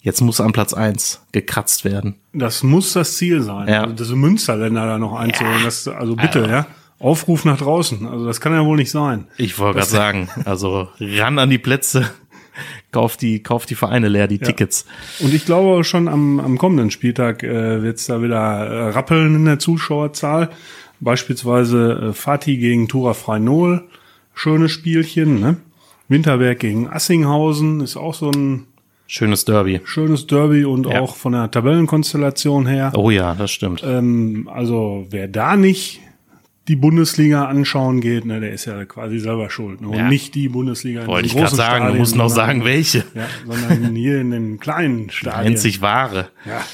Jetzt 0.00 0.20
muss 0.20 0.40
an 0.40 0.52
Platz 0.52 0.74
eins 0.74 1.22
gekratzt 1.32 1.84
werden. 1.84 2.16
Das 2.34 2.62
muss 2.62 2.92
das 2.92 3.16
Ziel 3.16 3.40
sein. 3.40 3.68
Ja. 3.68 3.82
Also 3.82 3.94
diese 3.94 4.16
Münsterländer 4.16 4.86
da 4.86 4.98
noch 4.98 5.14
einzuholen. 5.14 5.60
Ja. 5.60 5.64
Das, 5.64 5.88
also 5.88 6.16
bitte, 6.16 6.40
also. 6.40 6.50
ja. 6.50 6.66
Aufruf 6.98 7.44
nach 7.44 7.58
draußen. 7.58 8.06
Also 8.06 8.26
das 8.26 8.40
kann 8.40 8.52
ja 8.52 8.64
wohl 8.64 8.76
nicht 8.76 8.90
sein. 8.90 9.26
Ich 9.36 9.58
wollte 9.58 9.78
gerade 9.78 9.90
sagen, 9.90 10.28
also 10.44 10.88
ran 11.00 11.38
an 11.38 11.50
die 11.50 11.58
Plätze, 11.58 12.10
kauf 12.92 13.16
die, 13.16 13.42
kauf 13.42 13.66
die 13.66 13.74
Vereine 13.74 14.08
leer, 14.08 14.28
die 14.28 14.36
ja. 14.36 14.46
Tickets. 14.46 14.86
Und 15.20 15.34
ich 15.34 15.44
glaube 15.44 15.84
schon 15.84 16.08
am, 16.08 16.40
am 16.40 16.58
kommenden 16.58 16.90
Spieltag 16.90 17.42
äh, 17.42 17.82
wird 17.82 17.98
es 17.98 18.06
da 18.06 18.22
wieder 18.22 18.38
äh, 18.38 18.88
rappeln 18.90 19.34
in 19.34 19.44
der 19.44 19.58
Zuschauerzahl. 19.58 20.50
Beispielsweise 21.00 22.10
äh, 22.10 22.12
Fatih 22.12 22.56
gegen 22.56 22.88
Tura 22.88 23.14
Freinol, 23.14 23.84
schönes 24.32 24.72
Spielchen. 24.72 25.40
Ne? 25.40 25.56
Winterberg 26.08 26.58
gegen 26.60 26.88
Assinghausen 26.88 27.80
ist 27.80 27.96
auch 27.96 28.14
so 28.14 28.30
ein 28.30 28.66
Schönes 29.06 29.44
Derby. 29.44 29.80
Schönes 29.84 30.26
Derby 30.26 30.64
und 30.64 30.86
ja. 30.86 31.00
auch 31.00 31.14
von 31.14 31.32
der 31.32 31.50
Tabellenkonstellation 31.50 32.66
her. 32.66 32.90
Oh 32.96 33.10
ja, 33.10 33.34
das 33.34 33.50
stimmt. 33.50 33.82
Ähm, 33.84 34.48
also 34.52 35.06
wer 35.10 35.28
da 35.28 35.56
nicht 35.56 36.00
die 36.68 36.76
Bundesliga 36.76 37.44
anschauen 37.44 38.00
geht, 38.00 38.24
ne, 38.24 38.40
der 38.40 38.52
ist 38.52 38.64
ja 38.64 38.84
quasi 38.84 39.18
selber 39.18 39.50
schuld. 39.50 39.82
Ne? 39.82 39.88
Und 39.88 39.96
ja. 39.96 40.08
nicht 40.08 40.34
die 40.34 40.48
Bundesliga. 40.48 41.06
Wollte 41.06 41.26
ich 41.26 41.34
gerade 41.34 41.54
sagen, 41.54 41.76
Stadien, 41.76 41.92
du 41.92 41.98
musst 41.98 42.16
noch 42.16 42.28
sagen, 42.28 42.64
welche. 42.64 43.04
Ja, 43.14 43.26
sondern 43.46 43.94
hier 43.94 44.20
in 44.20 44.30
den 44.30 44.60
kleinen 44.60 45.10
Stadien. 45.10 45.52
Einzig 45.52 45.82
wahre. 45.82 46.28
Ja. 46.46 46.64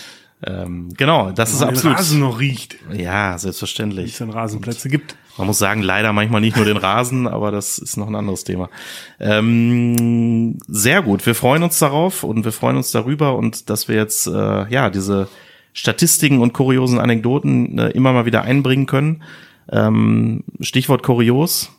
Ähm, 0.42 0.88
genau, 0.96 1.32
das 1.32 1.52
ist 1.52 1.62
absolut. 1.62 1.96
Den 1.96 1.98
Rasen 1.98 2.20
noch 2.20 2.40
riecht. 2.40 2.76
Ja, 2.92 3.36
selbstverständlich. 3.36 4.12
Es 4.12 4.18
dann 4.18 4.30
Rasenplätze 4.30 4.88
gibt. 4.88 5.16
Man 5.36 5.46
muss 5.46 5.58
sagen, 5.58 5.82
leider 5.82 6.12
manchmal 6.12 6.40
nicht 6.40 6.56
nur 6.56 6.64
den 6.64 6.76
Rasen, 6.76 7.26
aber 7.26 7.50
das 7.50 7.78
ist 7.78 7.96
noch 7.96 8.06
ein 8.06 8.14
anderes 8.14 8.44
Thema. 8.44 8.70
Ähm, 9.18 10.58
sehr 10.66 11.02
gut. 11.02 11.26
Wir 11.26 11.34
freuen 11.34 11.62
uns 11.62 11.78
darauf 11.78 12.24
und 12.24 12.44
wir 12.44 12.52
freuen 12.52 12.76
uns 12.76 12.90
darüber 12.90 13.36
und 13.36 13.68
dass 13.68 13.88
wir 13.88 13.96
jetzt 13.96 14.26
äh, 14.26 14.66
ja 14.68 14.88
diese 14.88 15.28
Statistiken 15.72 16.40
und 16.40 16.52
kuriosen 16.52 16.98
Anekdoten 16.98 17.78
äh, 17.78 17.88
immer 17.90 18.12
mal 18.12 18.24
wieder 18.24 18.42
einbringen 18.42 18.86
können. 18.86 19.22
Ähm, 19.70 20.44
Stichwort 20.60 21.02
kurios, 21.02 21.70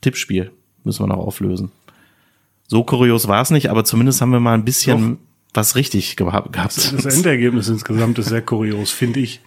Tippspiel 0.00 0.52
müssen 0.84 1.02
wir 1.02 1.08
noch 1.08 1.18
auflösen. 1.24 1.70
So 2.68 2.84
kurios 2.84 3.28
war 3.28 3.42
es 3.42 3.50
nicht, 3.50 3.68
aber 3.70 3.84
zumindest 3.84 4.20
haben 4.20 4.30
wir 4.30 4.40
mal 4.40 4.54
ein 4.54 4.64
bisschen 4.64 5.10
Doch. 5.12 5.18
was 5.54 5.76
richtig 5.76 6.16
gehabt. 6.16 6.56
Das, 6.56 6.94
das 6.96 7.16
Endergebnis 7.16 7.68
insgesamt 7.68 8.18
ist 8.18 8.28
sehr 8.28 8.42
kurios, 8.42 8.90
finde 8.90 9.20
ich. 9.20 9.40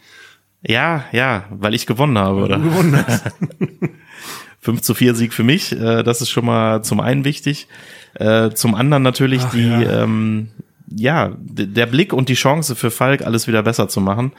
Ja, 0.62 1.06
ja, 1.12 1.46
weil 1.52 1.74
ich 1.74 1.86
gewonnen 1.86 2.18
habe, 2.18 2.38
weil 2.38 2.44
oder? 2.46 2.58
Du 2.58 2.64
gewonnen 2.64 3.06
hast. 3.08 3.26
5 4.62 4.82
zu 4.82 4.96
4 4.96 5.14
Sieg 5.14 5.34
für 5.34 5.44
mich. 5.44 5.72
Äh, 5.72 6.04
das 6.04 6.22
ist 6.22 6.30
schon 6.30 6.46
mal 6.46 6.84
zum 6.84 7.00
einen 7.00 7.24
wichtig. 7.24 7.68
Äh, 8.16 8.52
zum 8.52 8.74
anderen 8.74 9.04
natürlich 9.04 9.44
Ach, 9.44 9.52
die, 9.52 9.62
ja. 9.62 10.04
ähm, 10.04 10.50
ja, 10.88 11.34
der 11.40 11.86
Blick 11.86 12.14
und 12.14 12.30
die 12.30 12.36
Chance 12.36 12.76
für 12.76 12.92
Falk, 12.92 13.22
alles 13.22 13.48
wieder 13.48 13.64
besser 13.64 13.88
zu 13.88 14.02
machen. 14.02 14.34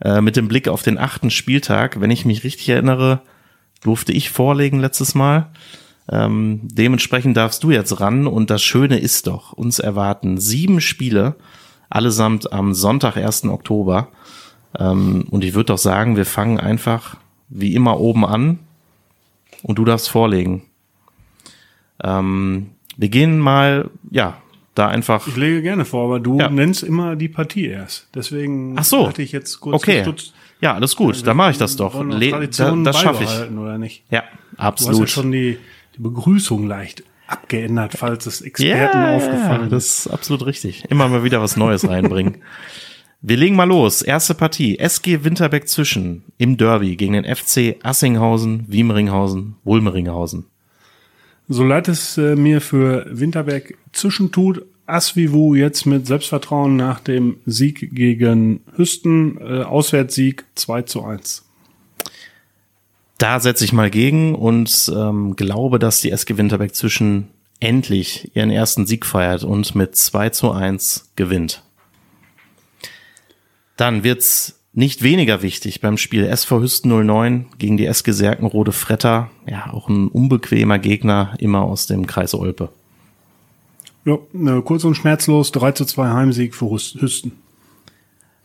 Äh, 0.00 0.20
mit 0.20 0.36
dem 0.36 0.48
Blick 0.48 0.68
auf 0.68 0.82
den 0.82 0.98
achten 0.98 1.30
Spieltag, 1.30 2.00
wenn 2.00 2.10
ich 2.10 2.24
mich 2.24 2.44
richtig 2.44 2.68
erinnere, 2.68 3.22
durfte 3.82 4.12
ich 4.12 4.30
vorlegen 4.30 4.80
letztes 4.80 5.14
Mal. 5.14 5.50
Ähm, 6.10 6.60
dementsprechend 6.62 7.36
darfst 7.36 7.62
du 7.62 7.70
jetzt 7.70 8.00
ran 8.00 8.26
und 8.26 8.50
das 8.50 8.62
Schöne 8.62 8.98
ist 8.98 9.28
doch, 9.28 9.52
uns 9.52 9.78
erwarten 9.78 10.38
sieben 10.38 10.80
Spiele, 10.80 11.36
allesamt 11.88 12.52
am 12.52 12.74
Sonntag, 12.74 13.16
1. 13.16 13.44
Oktober. 13.44 14.08
Ähm, 14.78 15.26
und 15.30 15.44
ich 15.44 15.54
würde 15.54 15.66
doch 15.66 15.78
sagen, 15.78 16.16
wir 16.16 16.26
fangen 16.26 16.58
einfach 16.58 17.16
wie 17.48 17.74
immer 17.74 18.00
oben 18.00 18.24
an 18.24 18.58
und 19.62 19.78
du 19.78 19.84
darfst 19.84 20.08
vorlegen. 20.08 20.62
Ähm, 22.02 22.70
wir 22.96 23.08
gehen 23.08 23.38
mal, 23.38 23.90
ja, 24.10 24.38
da 24.74 24.88
einfach. 24.88 25.26
Ich 25.26 25.36
lege 25.36 25.62
gerne 25.62 25.84
vor, 25.84 26.04
aber 26.04 26.20
du 26.20 26.38
Ja. 26.38 26.48
nennst 26.48 26.82
immer 26.82 27.16
die 27.16 27.28
Partie 27.28 27.66
erst. 27.66 28.08
Deswegen 28.14 28.74
Ach 28.78 28.84
so. 28.84 29.08
hatte 29.08 29.22
ich 29.22 29.32
jetzt 29.32 29.60
kurz 29.60 29.76
Okay. 29.82 29.98
gestutzt. 29.98 30.34
Ja, 30.60 30.74
alles 30.74 30.94
gut, 30.96 31.26
dann 31.26 31.36
mache 31.36 31.50
ich 31.50 31.58
das 31.58 31.76
doch. 31.76 32.02
Le 32.04 32.30
da, 32.56 32.76
das 32.76 33.00
schaffe 33.00 33.24
ich. 33.24 33.58
oder 33.58 33.78
nicht? 33.78 34.04
Ja, 34.10 34.20
Du 34.20 34.26
hast 34.26 34.58
ja 34.58 34.64
absolut. 34.64 35.10
schon 35.10 35.32
die, 35.32 35.58
die 35.96 36.00
Begrüßung 36.00 36.66
leicht 36.68 37.02
abgeändert, 37.26 37.94
falls 37.96 38.26
es 38.26 38.40
Experten 38.42 38.98
ja, 38.98 39.16
aufgefallen 39.16 39.62
ist. 39.64 39.72
das 39.72 39.98
ist 40.06 40.06
absolut 40.08 40.46
richtig. 40.46 40.84
Immer 40.88 41.08
mal 41.08 41.24
wieder 41.24 41.40
was 41.42 41.56
Neues 41.56 41.88
reinbringen. 41.88 42.38
Wir 43.24 43.36
legen 43.36 43.54
mal 43.56 43.64
los. 43.68 44.02
Erste 44.02 44.34
Partie. 44.34 44.78
SG 44.80 45.22
Winterbeck 45.24 45.68
zwischen 45.68 46.24
im 46.38 46.56
Derby 46.56 46.96
gegen 46.96 47.12
den 47.12 47.24
FC 47.24 47.76
Assinghausen, 47.82 48.64
Wiemringhausen, 48.68 49.54
Wulmeringhausen. 49.64 50.46
So 51.52 51.64
leid 51.64 51.86
es 51.88 52.16
äh, 52.16 52.34
mir 52.34 52.62
für 52.62 53.04
Winterberg 53.10 53.74
zwischentut, 53.92 54.64
Asvivu 54.86 55.54
jetzt 55.54 55.84
mit 55.84 56.06
Selbstvertrauen 56.06 56.76
nach 56.76 56.98
dem 56.98 57.36
Sieg 57.44 57.94
gegen 57.94 58.60
Hüsten, 58.74 59.36
äh, 59.38 59.62
Auswärtssieg 59.62 60.46
2 60.54 60.82
zu 60.82 61.04
1. 61.04 61.44
Da 63.18 63.38
setze 63.38 63.66
ich 63.66 63.74
mal 63.74 63.90
gegen 63.90 64.34
und 64.34 64.90
ähm, 64.96 65.36
glaube, 65.36 65.78
dass 65.78 66.00
die 66.00 66.10
SG 66.10 66.38
Winterbeck 66.38 66.74
zwischen 66.74 67.28
endlich 67.60 68.34
ihren 68.34 68.50
ersten 68.50 68.86
Sieg 68.86 69.04
feiert 69.04 69.44
und 69.44 69.74
mit 69.74 69.94
2 69.94 70.30
zu 70.30 70.52
1 70.52 71.10
gewinnt. 71.16 71.62
Dann 73.76 74.04
wird's 74.04 74.58
nicht 74.72 75.02
weniger 75.02 75.42
wichtig 75.42 75.80
beim 75.80 75.98
Spiel 75.98 76.24
SV 76.24 76.60
Hüsten 76.60 76.90
09 77.06 77.46
gegen 77.58 77.76
die 77.76 77.86
SG 77.86 78.12
Serkenrode 78.12 78.72
Fretter. 78.72 79.30
Ja, 79.46 79.70
auch 79.72 79.88
ein 79.88 80.08
unbequemer 80.08 80.78
Gegner, 80.78 81.34
immer 81.38 81.62
aus 81.62 81.86
dem 81.86 82.06
Kreis 82.06 82.34
Olpe. 82.34 82.70
Ja, 84.04 84.14
äh, 84.14 84.62
kurz 84.62 84.84
und 84.84 84.94
schmerzlos 84.94 85.52
3 85.52 85.72
zu 85.72 85.84
2 85.84 86.08
Heimsieg 86.08 86.54
für 86.54 86.70
Hüsten. 86.70 87.32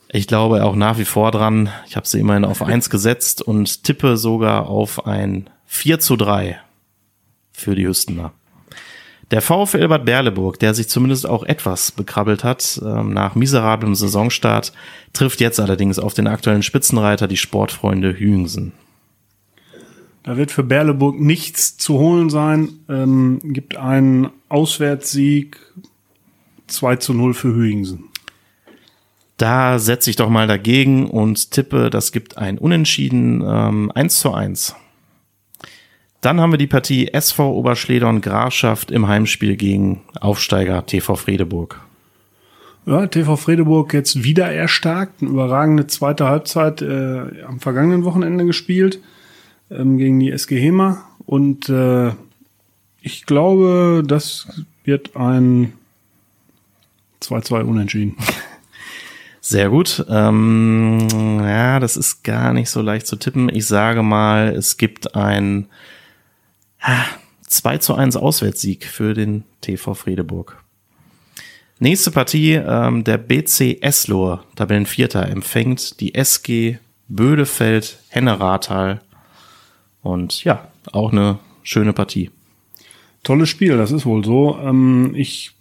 Ich 0.10 0.28
glaube 0.28 0.64
auch 0.64 0.76
nach 0.76 0.98
wie 0.98 1.06
vor 1.06 1.32
dran. 1.32 1.70
Ich 1.88 1.96
habe 1.96 2.08
sie 2.08 2.20
immerhin 2.20 2.46
auf 2.46 2.62
1 2.62 2.90
gesetzt 2.92 3.42
und 3.42 3.84
tippe 3.84 4.18
sogar 4.18 4.68
auf 4.68 5.06
ein 5.06 5.50
4 5.66 6.00
zu 6.00 6.16
3 6.16 6.60
für 7.52 7.76
die 7.76 7.88
Hüstener. 7.88 8.34
Der 9.32 9.42
VfL 9.42 9.90
Bad 9.90 10.06
Berleburg, 10.06 10.58
der 10.60 10.74
sich 10.74 10.88
zumindest 10.88 11.28
auch 11.28 11.44
etwas 11.44 11.92
bekrabbelt 11.92 12.46
hat 12.46 12.80
ähm, 12.84 13.14
nach 13.14 13.36
miserablem 13.36 13.94
Saisonstart, 13.94 14.72
trifft 15.12 15.42
jetzt 15.42 15.60
allerdings 15.60 16.00
auf 16.00 16.14
den 16.14 16.28
aktuellen 16.28 16.64
Spitzenreiter, 16.64 17.28
die 17.28 17.36
Sportfreunde 17.36 18.18
Hüngsen. 18.18 18.72
Da 20.24 20.38
wird 20.38 20.52
für 20.52 20.64
Berleburg 20.64 21.20
nichts 21.20 21.78
zu 21.78 22.00
holen 22.00 22.30
sein. 22.30 22.70
Ähm, 22.90 23.40
gibt 23.44 23.76
einen 23.76 24.30
Auswärtssieg 24.48 25.58
2 26.68 26.96
zu 26.98 27.14
0 27.14 27.34
für 27.34 27.54
Hüingsen. 27.54 28.06
Da 29.38 29.78
setze 29.78 30.10
ich 30.10 30.16
doch 30.16 30.30
mal 30.30 30.48
dagegen 30.48 31.10
und 31.10 31.52
tippe, 31.52 31.90
das 31.90 32.12
gibt 32.12 32.38
ein 32.38 32.58
Unentschieden 32.58 33.44
ähm, 33.46 33.92
1 33.94 34.20
zu 34.20 34.34
1. 34.34 34.76
Dann 36.22 36.42
haben 36.42 36.52
wir 36.52 36.58
die 36.58 36.68
Partie 36.68 37.14
SV 37.14 37.52
Oberschledern 37.54 38.22
Grafschaft 38.22 38.92
im 38.92 39.08
Heimspiel 39.08 39.56
gegen 39.56 40.02
Aufsteiger 40.20 40.86
TV 40.86 41.16
Fredeburg. 41.16 41.80
Ja, 42.88 43.06
TV 43.06 43.36
Fredeburg 43.36 43.94
jetzt 43.94 44.24
wieder 44.24 44.52
erstarkt. 44.52 45.22
Eine 45.22 45.32
überragende 45.32 45.88
zweite 45.88 46.28
Halbzeit 46.28 46.82
äh, 46.82 47.44
am 47.44 47.60
vergangenen 47.60 48.04
Wochenende 48.04 48.46
gespielt 48.46 49.00
ähm, 49.70 49.98
gegen 49.98 50.20
die 50.20 50.32
SG 50.32 50.60
Hema. 50.60 51.04
Und 51.26 51.70
äh, 51.70 52.12
ich 53.02 53.26
glaube, 53.26 54.04
das 54.06 54.48
wird 54.86 55.16
ein 55.16 55.74
2-2 57.22 57.64
unentschieden. 57.64 58.16
Sehr 59.42 59.70
gut. 59.70 60.06
Ähm, 60.10 61.08
ja, 61.42 61.80
das 61.80 61.96
ist 61.96 62.24
gar 62.24 62.54
nicht 62.54 62.70
so 62.70 62.82
leicht 62.82 63.06
zu 63.06 63.18
tippen. 63.18 63.50
Ich 63.54 63.68
sage 63.68 64.02
mal, 64.02 64.50
es 64.50 64.78
gibt 64.78 65.16
ein 65.16 65.68
2 67.48 67.78
zu 67.80 67.96
1 67.96 68.18
Auswärtssieg 68.18 68.86
für 68.86 69.14
den 69.14 69.44
TV 69.62 69.94
Fredeburg. 69.94 70.62
Nächste 71.80 72.12
Partie, 72.12 72.54
ähm, 72.54 73.04
der 73.04 73.18
BC 73.20 73.82
Eslohr, 73.82 74.44
Tabellenvierter, 74.56 75.30
empfängt 75.30 76.00
die 76.00 76.16
SG 76.16 76.80
Bödefeld 77.08 78.00
Henne-Rathal. 78.10 79.02
Und 80.02 80.44
ja, 80.44 80.68
auch 80.92 81.12
eine 81.12 81.40
schöne 81.64 81.94
Partie. 81.94 82.32
Tolles 83.24 83.50
Spiel, 83.50 83.78
das 83.78 83.92
ist 83.92 84.06
wohl 84.06 84.24
so. 84.24 84.58
Ähm, 84.58 85.14
ich 85.16 85.52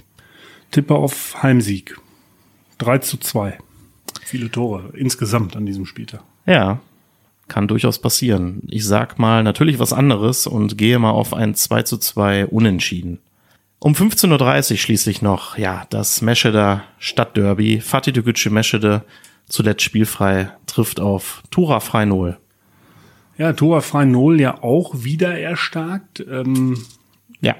tippe 0.70 0.94
auf 0.94 1.42
Heimsieg. 1.42 1.98
3 2.78 2.98
zu 2.98 3.18
2. 3.18 3.58
Viele 4.22 4.50
Tore 4.50 4.92
insgesamt 4.94 5.56
an 5.56 5.66
diesem 5.66 5.86
Spieltag. 5.86 6.22
Ja, 6.46 6.80
kann 7.48 7.68
durchaus 7.68 7.98
passieren. 8.00 8.62
Ich 8.68 8.86
sag 8.86 9.18
mal 9.18 9.42
natürlich 9.42 9.78
was 9.78 9.92
anderes 9.92 10.46
und 10.46 10.76
gehe 10.78 10.98
mal 10.98 11.10
auf 11.10 11.32
ein 11.34 11.54
2 11.54 11.82
zu 11.82 11.98
2 11.98 12.46
Unentschieden. 12.46 13.20
Um 13.78 13.92
15.30 13.92 14.72
Uhr 14.72 14.76
schließlich 14.78 15.22
noch, 15.22 15.58
ja, 15.58 15.86
das 15.90 16.22
Mescheder 16.22 16.84
Stadtderby. 16.98 17.80
Fatih 17.80 18.12
Tükücü 18.12 18.50
Meschede, 18.50 19.04
zuletzt 19.48 19.82
spielfrei, 19.82 20.50
trifft 20.66 20.98
auf 20.98 21.42
Tura 21.50 21.80
Freinol. 21.80 22.38
Ja, 23.38 23.52
Tora 23.52 23.82
Freinol 23.82 24.40
ja 24.40 24.62
auch 24.62 25.04
wieder 25.04 25.38
erstarkt. 25.38 26.24
Ähm, 26.28 26.78
Ja, 27.42 27.54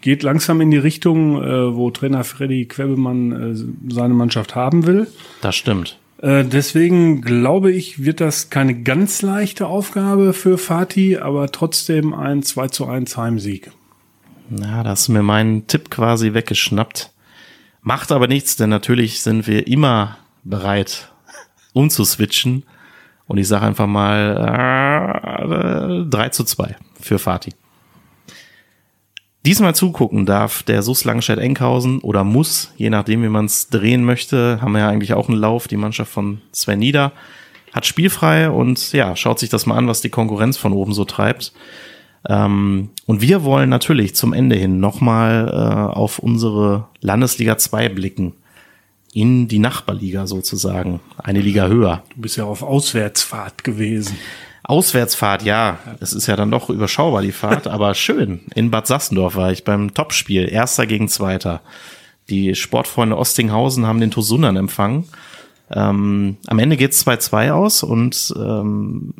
geht 0.00 0.22
langsam 0.22 0.60
in 0.60 0.70
die 0.70 0.76
Richtung, 0.76 1.42
äh, 1.42 1.74
wo 1.74 1.90
Trainer 1.90 2.24
Freddy 2.24 2.66
Quebbelmann 2.66 3.32
äh, 3.32 3.92
seine 3.92 4.14
Mannschaft 4.14 4.54
haben 4.54 4.86
will. 4.86 5.06
das 5.40 5.56
stimmt. 5.56 5.98
Äh, 6.18 6.44
deswegen 6.44 7.20
glaube 7.20 7.72
ich, 7.72 8.04
wird 8.04 8.20
das 8.20 8.50
keine 8.50 8.82
ganz 8.82 9.22
leichte 9.22 9.66
Aufgabe 9.66 10.32
für 10.32 10.58
Fatih, 10.58 11.18
aber 11.18 11.52
trotzdem 11.52 12.14
ein 12.14 12.42
2 12.42 12.68
zu 12.68 12.86
1 12.86 13.16
Heimsieg. 13.16 13.70
Na, 14.48 14.82
da 14.82 14.90
hast 14.90 15.08
du 15.08 15.12
mir 15.12 15.22
meinen 15.22 15.66
Tipp 15.66 15.90
quasi 15.90 16.32
weggeschnappt. 16.32 17.12
Macht 17.82 18.12
aber 18.12 18.28
nichts, 18.28 18.56
denn 18.56 18.70
natürlich 18.70 19.22
sind 19.22 19.46
wir 19.46 19.66
immer 19.66 20.18
bereit, 20.44 21.12
umzuswitchen. 21.72 22.64
Und 23.26 23.38
ich 23.38 23.48
sage 23.48 23.66
einfach 23.66 23.86
mal 23.86 26.04
äh, 26.04 26.08
3 26.08 26.28
zu 26.30 26.44
2 26.44 26.76
für 27.00 27.18
Fatih. 27.18 27.54
Diesmal 29.46 29.76
zugucken 29.76 30.26
darf 30.26 30.64
der 30.64 30.82
SUS 30.82 31.04
Langstedt-Enkhausen 31.04 32.00
oder 32.00 32.24
muss, 32.24 32.72
je 32.78 32.90
nachdem, 32.90 33.22
wie 33.22 33.28
man 33.28 33.44
es 33.44 33.68
drehen 33.68 34.02
möchte. 34.02 34.60
Haben 34.60 34.72
wir 34.72 34.80
ja 34.80 34.88
eigentlich 34.88 35.14
auch 35.14 35.28
einen 35.28 35.38
Lauf, 35.38 35.68
die 35.68 35.76
Mannschaft 35.76 36.10
von 36.10 36.40
Sven 36.50 36.80
Nieder. 36.80 37.12
Hat 37.72 37.86
spielfrei 37.86 38.50
und 38.50 38.92
ja, 38.92 39.14
schaut 39.14 39.38
sich 39.38 39.48
das 39.48 39.64
mal 39.64 39.76
an, 39.76 39.86
was 39.86 40.00
die 40.00 40.08
Konkurrenz 40.08 40.56
von 40.56 40.72
oben 40.72 40.92
so 40.92 41.04
treibt. 41.04 41.52
Ähm, 42.28 42.90
und 43.06 43.20
wir 43.20 43.44
wollen 43.44 43.68
natürlich 43.68 44.16
zum 44.16 44.32
Ende 44.32 44.56
hin 44.56 44.80
nochmal 44.80 45.48
äh, 45.48 45.96
auf 45.96 46.18
unsere 46.18 46.88
Landesliga 47.00 47.56
2 47.56 47.90
blicken. 47.90 48.32
In 49.12 49.46
die 49.46 49.60
Nachbarliga 49.60 50.26
sozusagen. 50.26 50.98
Eine 51.18 51.40
Liga 51.40 51.68
höher. 51.68 52.02
Du 52.16 52.22
bist 52.22 52.36
ja 52.36 52.42
auf 52.46 52.64
Auswärtsfahrt 52.64 53.62
gewesen. 53.62 54.16
Auswärtsfahrt, 54.66 55.42
ja. 55.42 55.78
Es 56.00 56.12
ist 56.12 56.26
ja 56.26 56.36
dann 56.36 56.50
doch 56.50 56.70
überschaubar, 56.70 57.22
die 57.22 57.32
Fahrt, 57.32 57.66
aber 57.66 57.94
schön. 57.94 58.40
In 58.54 58.70
Bad 58.70 58.86
Sassendorf 58.86 59.36
war 59.36 59.52
ich 59.52 59.64
beim 59.64 59.94
Topspiel. 59.94 60.48
Erster 60.48 60.86
gegen 60.86 61.08
Zweiter. 61.08 61.62
Die 62.28 62.54
Sportfreunde 62.54 63.16
Ostinghausen 63.16 63.86
haben 63.86 64.00
den 64.00 64.10
Tosundern 64.10 64.56
empfangen. 64.56 65.04
Ähm, 65.70 66.36
am 66.46 66.58
Ende 66.58 66.76
geht's 66.76 67.06
2-2 67.06 67.50
aus 67.50 67.82
und 67.82 68.32
ähm, 68.36 69.14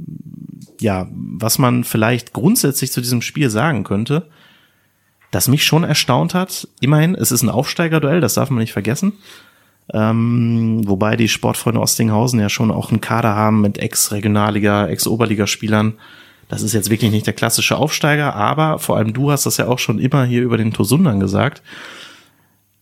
ja, 0.81 1.09
was 1.13 1.59
man 1.59 1.85
vielleicht 1.85 2.33
grundsätzlich 2.33 2.93
zu 2.93 3.01
diesem 3.01 3.23
Spiel 3.23 3.51
sagen 3.51 3.85
könnte, 3.85 4.29
das 5.33 5.49
mich 5.49 5.65
schon 5.65 5.85
erstaunt 5.85 6.35
hat, 6.35 6.69
immerhin, 6.81 7.15
es 7.15 7.33
ist 7.33 7.43
ein 7.43 7.51
Aufsteigerduell, 7.51 8.21
das 8.21 8.35
darf 8.35 8.51
man 8.51 8.61
nicht 8.61 8.73
vergessen. 8.73 9.15
Ähm, 9.93 10.83
wobei 10.87 11.17
die 11.17 11.29
Sportfreunde 11.29 11.81
Ostinghausen 11.81 12.41
ja 12.41 12.49
schon 12.49 12.71
auch 12.71 12.91
einen 12.91 13.01
Kader 13.01 13.35
haben 13.35 13.61
mit 13.61 13.79
Ex-Regionalliga, 13.79 14.89
Ex-Oberligaspielern. 14.89 15.95
Das 16.49 16.63
ist 16.63 16.73
jetzt 16.73 16.91
wirklich 16.91 17.11
nicht 17.11 17.27
der 17.27 17.35
klassische 17.35 17.77
Aufsteiger, 17.77 18.35
aber 18.35 18.79
vor 18.79 18.97
allem 18.97 19.13
du 19.13 19.31
hast 19.31 19.47
das 19.47 19.57
ja 19.57 19.67
auch 19.67 19.79
schon 19.79 19.99
immer 19.99 20.25
hier 20.25 20.43
über 20.43 20.57
den 20.57 20.73
Tosundan 20.73 21.21
gesagt. 21.21 21.63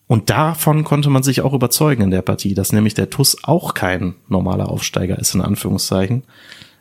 Und 0.07 0.29
davon 0.29 0.85
konnte 0.85 1.09
man 1.09 1.23
sich 1.23 1.41
auch 1.41 1.55
überzeugen 1.55 2.03
in 2.03 2.11
der 2.11 2.23
Partie, 2.23 2.55
dass 2.55 2.73
nämlich 2.73 2.95
der 2.95 3.09
TUS 3.09 3.39
auch 3.43 3.73
kein 3.75 4.15
normaler 4.29 4.69
Aufsteiger 4.69 5.19
ist, 5.19 5.35
in 5.35 5.41
Anführungszeichen. 5.41 6.25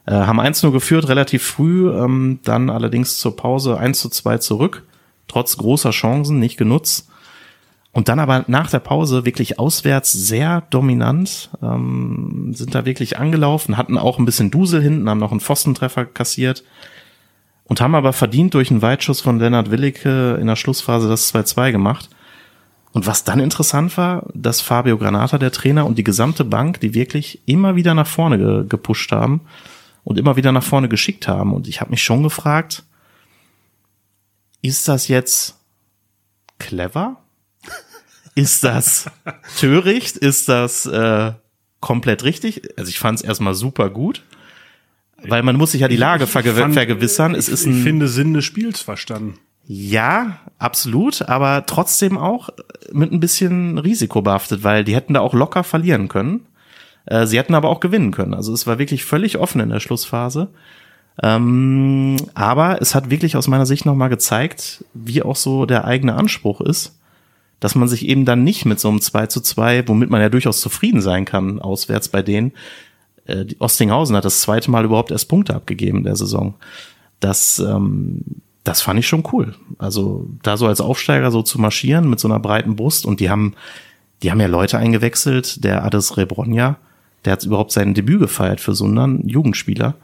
Äh, 0.06 0.12
haben 0.12 0.42
1-0 0.42 0.72
geführt, 0.72 1.08
relativ 1.08 1.44
früh, 1.44 1.90
ähm, 1.90 2.40
dann 2.44 2.70
allerdings 2.70 3.18
zur 3.20 3.36
Pause 3.38 3.78
1 3.78 4.00
zu 4.00 4.10
2 4.10 4.40
zurück, 4.40 4.84
trotz 5.30 5.56
großer 5.58 5.92
Chancen, 5.92 6.40
nicht 6.40 6.58
genutzt. 6.58 7.08
Und 7.94 8.10
dann 8.10 8.20
aber 8.20 8.44
nach 8.48 8.72
der 8.72 8.80
Pause 8.80 9.24
wirklich 9.24 9.60
auswärts 9.60 10.12
sehr 10.12 10.62
dominant, 10.72 11.52
ähm, 11.62 12.52
sind 12.56 12.74
da 12.74 12.86
wirklich 12.86 13.20
angelaufen, 13.20 13.78
hatten 13.78 14.00
auch 14.00 14.18
ein 14.18 14.26
bisschen 14.26 14.50
Dusel 14.50 14.82
hinten, 14.82 15.08
haben 15.08 15.20
noch 15.20 15.32
einen 15.32 15.40
Pfostentreffer 15.40 16.06
kassiert 16.06 16.64
und 17.66 17.82
haben 17.82 17.94
aber 17.94 18.12
verdient 18.12 18.56
durch 18.56 18.72
einen 18.72 18.82
Weitschuss 18.82 19.22
von 19.22 19.40
Lennart 19.40 19.70
Willicke 19.70 20.38
in 20.42 20.48
der 20.48 20.56
Schlussphase 20.56 21.08
das 21.08 21.34
2-2 21.34 21.72
gemacht. 21.72 22.10
Und 22.94 23.06
was 23.06 23.24
dann 23.24 23.40
interessant 23.40 23.96
war, 23.96 24.28
dass 24.34 24.62
Fabio 24.62 24.98
Granata, 24.98 25.38
der 25.38 25.52
Trainer 25.52 25.86
und 25.86 25.98
die 25.98 26.04
gesamte 26.04 26.46
Bank, 26.46 26.80
die 26.80 26.96
wirklich 26.96 27.42
immer 27.46 27.76
wieder 27.76 27.94
nach 27.94 28.08
vorne 28.08 28.38
ge 28.40 28.66
gepusht 28.68 29.12
haben 29.12 29.42
und 30.04 30.18
immer 30.18 30.36
wieder 30.36 30.52
nach 30.52 30.64
vorne 30.64 30.90
geschickt 30.90 31.28
haben. 31.28 31.54
Und 31.54 31.68
ich 31.68 31.80
habe 31.80 31.92
mich 31.92 32.04
schon 32.04 32.24
gefragt, 32.24 32.84
ist 34.62 34.88
das 34.88 35.08
jetzt 35.08 35.60
clever? 36.60 37.23
Ist 38.36 38.64
das 38.64 39.10
töricht? 39.60 40.18
Ist 40.18 40.50
das 40.50 40.86
äh, 40.86 41.34
komplett 41.80 42.24
richtig? 42.24 42.62
Also 42.78 42.90
ich 42.90 43.00
fand 43.00 43.20
es 43.20 43.26
erstmal 43.26 43.54
super 43.54 43.90
gut, 43.90 44.24
weil 45.24 45.44
man 45.44 45.56
muss 45.56 45.72
sich 45.72 45.82
ja 45.82 45.88
die 45.88 45.98
Lage 45.98 46.28
verge 46.28 46.54
fand, 46.54 46.74
vergewissern. 46.74 47.36
Es 47.36 47.48
ist 47.48 47.66
ein, 47.66 47.78
ich 47.78 47.84
finde 47.84 48.08
Sinn 48.08 48.34
des 48.34 48.46
Spiels 48.46 48.82
verstanden. 48.82 49.38
Ja, 49.66 50.40
absolut, 50.58 51.22
aber 51.22 51.66
trotzdem 51.66 52.18
auch 52.18 52.50
mit 52.92 53.12
ein 53.12 53.20
bisschen 53.20 53.78
Risiko 53.78 54.22
behaftet, 54.22 54.64
weil 54.64 54.84
die 54.84 54.96
hätten 54.96 55.14
da 55.14 55.22
auch 55.22 55.34
locker 55.34 55.64
verlieren 55.64 56.10
können. 56.10 56.48
Äh, 57.06 57.28
sie 57.28 57.38
hätten 57.38 57.56
aber 57.56 57.70
auch 57.70 57.80
gewinnen 57.80 58.12
können. 58.12 58.34
Also 58.34 58.54
es 58.54 58.68
war 58.68 58.80
wirklich 58.80 59.06
völlig 59.06 59.38
offen 59.38 59.62
in 59.62 59.70
der 59.70 59.80
Schlussphase. 59.80 60.50
Ähm, 61.22 62.18
aber 62.34 62.82
es 62.82 62.96
hat 62.96 63.10
wirklich 63.10 63.38
aus 63.38 63.48
meiner 63.48 63.68
Sicht 63.68 63.86
nochmal 63.86 64.10
gezeigt, 64.10 64.84
wie 64.94 65.22
auch 65.22 65.36
so 65.36 65.66
der 65.66 65.86
eigene 65.86 66.16
Anspruch 66.16 66.60
ist 66.60 66.98
dass 67.64 67.76
man 67.76 67.88
sich 67.88 68.10
eben 68.10 68.26
dann 68.26 68.44
nicht 68.44 68.66
mit 68.66 68.82
so 68.82 68.90
einem 68.90 69.00
2 69.00 69.28
zu 69.28 69.40
2, 69.40 69.88
womit 69.88 70.10
man 70.10 70.20
ja 70.20 70.28
durchaus 70.28 70.60
zufrieden 70.60 71.00
sein 71.00 71.24
kann, 71.24 71.62
auswärts 71.62 72.10
bei 72.10 72.22
denen, 72.22 72.52
äh, 73.26 73.46
Ostinghausen 73.58 74.18
hat 74.18 74.26
das 74.26 74.42
zweite 74.42 74.70
Mal 74.70 74.84
überhaupt 74.84 75.12
erst 75.12 75.30
Punkte 75.30 75.56
abgegeben 75.56 76.00
in 76.00 76.04
der 76.04 76.18
Saison. 76.18 76.56
Das, 77.22 77.60
ähm, 77.60 78.20
das 78.66 78.82
fand 78.82 79.00
ich 79.00 79.08
schon 79.08 79.24
cool. 79.32 79.56
Also 79.78 80.28
da 80.44 80.58
so 80.58 80.68
als 80.68 80.82
Aufsteiger 80.82 81.32
so 81.32 81.42
zu 81.42 81.58
marschieren 81.58 82.10
mit 82.10 82.20
so 82.20 82.28
einer 82.28 82.40
breiten 82.40 82.76
Brust 82.76 83.06
und 83.06 83.22
die 83.22 83.30
haben, 83.30 83.54
die 84.24 84.32
haben 84.32 84.42
ja 84.42 84.48
Leute 84.48 84.78
eingewechselt, 84.78 85.64
der 85.64 85.86
Ades 85.86 86.18
Rebronja, 86.18 86.76
der 87.24 87.32
hat 87.32 87.46
überhaupt 87.46 87.72
sein 87.72 87.94
Debüt 87.94 88.20
gefeiert 88.20 88.60
für 88.60 88.74
einen 88.78 89.26
Jugendspieler. 89.26 89.96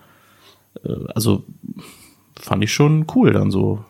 Äh, 0.85 0.93
also 1.13 1.43
fand 2.39 2.63
ich 2.63 2.71
schon 2.71 3.05
cool 3.15 3.33
dann 3.33 3.51
so 3.51 3.83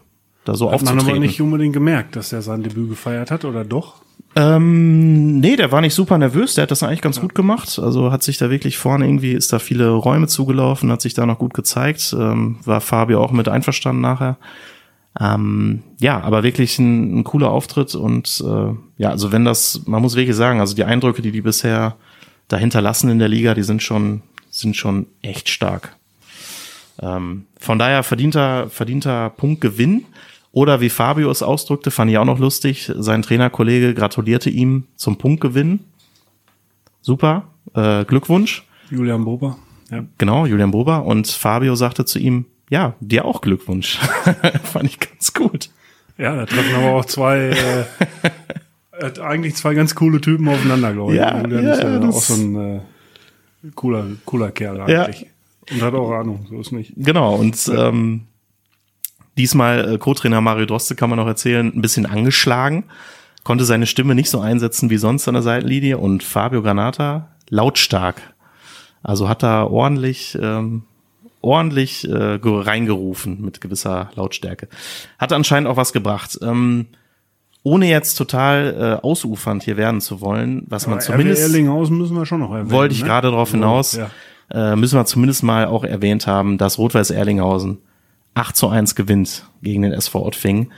da 0.45 0.55
so 0.55 0.67
hat 0.67 0.75
aufzutreten. 0.75 1.05
man 1.05 1.15
aber 1.15 1.19
nicht 1.19 1.41
unbedingt 1.41 1.73
gemerkt, 1.73 2.15
dass 2.15 2.33
er 2.33 2.41
sein 2.41 2.63
Debüt 2.63 2.89
gefeiert 2.89 3.31
hat, 3.31 3.45
oder 3.45 3.63
doch? 3.63 4.01
Ähm, 4.35 5.39
nee, 5.39 5.55
der 5.55 5.71
war 5.71 5.81
nicht 5.81 5.95
super 5.95 6.17
nervös, 6.17 6.53
der 6.53 6.63
hat 6.63 6.71
das 6.71 6.83
eigentlich 6.83 7.01
ganz 7.01 7.17
ja. 7.17 7.23
gut 7.23 7.35
gemacht. 7.35 7.79
Also 7.79 8.11
hat 8.11 8.23
sich 8.23 8.37
da 8.37 8.49
wirklich 8.49 8.77
vorne 8.77 9.05
irgendwie, 9.07 9.33
ist 9.33 9.51
da 9.51 9.59
viele 9.59 9.89
Räume 9.89 10.27
zugelaufen, 10.27 10.91
hat 10.91 11.01
sich 11.01 11.13
da 11.13 11.25
noch 11.25 11.39
gut 11.39 11.53
gezeigt. 11.53 12.15
Ähm, 12.17 12.57
war 12.63 12.81
Fabio 12.81 13.23
auch 13.23 13.31
mit 13.31 13.49
einverstanden 13.49 14.01
nachher. 14.01 14.37
Ähm, 15.19 15.81
ja, 15.99 16.21
aber 16.21 16.43
wirklich 16.43 16.77
ein, 16.77 17.19
ein 17.19 17.23
cooler 17.23 17.49
Auftritt 17.49 17.95
und 17.95 18.43
äh, 18.45 18.73
ja, 18.97 19.09
also 19.09 19.31
wenn 19.31 19.43
das, 19.43 19.81
man 19.85 20.01
muss 20.01 20.15
wirklich 20.15 20.35
sagen, 20.35 20.59
also 20.59 20.75
die 20.75 20.83
Eindrücke, 20.83 21.21
die 21.21 21.31
die 21.31 21.41
bisher 21.41 21.95
dahinter 22.47 22.81
lassen 22.81 23.09
in 23.09 23.19
der 23.19 23.27
Liga, 23.27 23.55
die 23.55 23.63
sind 23.63 23.81
schon, 23.81 24.21
sind 24.51 24.75
schon 24.75 25.07
echt 25.21 25.49
stark. 25.49 25.95
Ähm, 27.01 27.45
von 27.59 27.79
daher 27.79 28.03
verdienter, 28.03 28.69
verdienter 28.69 29.31
Punktgewinn. 29.31 30.05
Oder 30.51 30.81
wie 30.81 30.89
Fabio 30.89 31.29
es 31.29 31.43
ausdrückte, 31.43 31.91
fand 31.91 32.09
ich 32.09 32.17
auch 32.17 32.25
noch 32.25 32.39
lustig. 32.39 32.91
Sein 32.95 33.21
Trainerkollege 33.21 33.93
gratulierte 33.93 34.49
ihm 34.49 34.85
zum 34.95 35.17
Punktgewinn. 35.17 35.81
Super, 37.01 37.47
äh, 37.75 38.03
Glückwunsch. 38.05 38.65
Julian 38.89 39.25
Bober. 39.25 39.57
Ja. 39.91 40.05
Genau, 40.17 40.45
Julian 40.45 40.71
Bober. 40.71 41.05
Und 41.05 41.27
Fabio 41.27 41.75
sagte 41.75 42.05
zu 42.05 42.19
ihm, 42.19 42.45
ja, 42.69 42.95
dir 42.99 43.25
auch 43.25 43.41
Glückwunsch. 43.41 43.97
fand 44.63 44.85
ich 44.85 44.99
ganz 44.99 45.33
gut. 45.33 45.69
Ja, 46.17 46.35
da 46.35 46.45
treffen 46.45 46.75
aber 46.75 46.95
auch 46.95 47.05
zwei, 47.05 47.55
äh, 48.91 49.19
eigentlich 49.21 49.55
zwei 49.55 49.73
ganz 49.73 49.95
coole 49.95 50.19
Typen 50.19 50.47
aufeinander, 50.47 50.93
glaube 50.93 51.13
ich. 51.13 51.19
Ja, 51.19 51.41
Julian 51.41 51.63
ja, 51.63 51.73
ist 51.73 51.83
ja 51.83 51.99
auch 52.01 52.21
so 52.21 52.33
ein 52.33 52.55
äh, 52.55 52.79
cooler, 53.75 54.05
cooler 54.25 54.51
Kerl 54.51 54.81
eigentlich. 54.81 55.27
Und 55.71 55.81
hat 55.81 55.93
auch 55.93 56.11
Ahnung, 56.11 56.47
so 56.49 56.59
ist 56.59 56.71
nicht. 56.71 56.93
Genau, 56.97 57.35
und 57.35 57.71
ähm, 57.75 58.21
diesmal 59.39 59.93
äh, 59.93 59.97
Co-Trainer 59.97 60.41
Mario 60.41 60.65
Droste 60.65 60.95
kann 60.95 61.09
man 61.09 61.17
noch 61.17 61.25
erzählen, 61.27 61.71
ein 61.73 61.81
bisschen 61.81 62.05
angeschlagen, 62.05 62.83
konnte 63.43 63.63
seine 63.63 63.87
Stimme 63.87 64.13
nicht 64.13 64.29
so 64.29 64.41
einsetzen 64.41 64.89
wie 64.89 64.97
sonst 64.97 65.27
an 65.27 65.33
der 65.33 65.43
Seitenlinie 65.43 65.97
und 65.97 66.21
Fabio 66.23 66.61
Granata 66.61 67.29
lautstark. 67.49 68.21
Also 69.01 69.29
hat 69.29 69.43
er 69.43 69.71
ordentlich 69.71 70.37
ähm, 70.39 70.83
ordentlich 71.41 72.05
äh, 72.09 72.39
reingerufen 72.43 73.41
mit 73.41 73.61
gewisser 73.61 74.11
Lautstärke. 74.15 74.67
Hat 75.17 75.31
anscheinend 75.31 75.69
auch 75.69 75.77
was 75.77 75.93
gebracht. 75.93 76.37
Ähm, 76.41 76.87
ohne 77.63 77.89
jetzt 77.89 78.15
total 78.15 78.99
äh, 79.01 79.05
ausufernd 79.05 79.63
hier 79.63 79.77
werden 79.77 80.01
zu 80.01 80.19
wollen, 80.19 80.63
was 80.67 80.85
man 80.85 80.95
Aber 80.95 81.01
zumindest 81.01 81.41
Erlinghausen 81.41 81.97
müssen 81.97 82.15
wir 82.15 82.25
schon 82.25 82.41
noch 82.41 82.51
erwähnen. 82.51 82.71
wollte 82.71 82.93
ich 82.93 83.01
ne? 83.01 83.07
gerade 83.07 83.31
darauf 83.31 83.51
hinaus, 83.51 83.93
Ja. 83.97 84.09
äh, 84.51 84.75
müssen 84.75 84.97
wir 84.97 85.05
zumindest 85.05 85.43
mal 85.43 85.65
auch 85.65 85.85
erwähnt 85.85 86.27
haben, 86.27 86.57
dass 86.57 86.77
Rot-Weiß 86.77 87.11
Erlinghausen 87.11 87.77
8 88.39 88.55
zu 88.55 88.69
1 88.69 88.95
gewinnt 88.95 89.45
gegen 89.61 89.81
den 89.81 89.91
SV 89.91 90.25
Ottfing. 90.25 90.71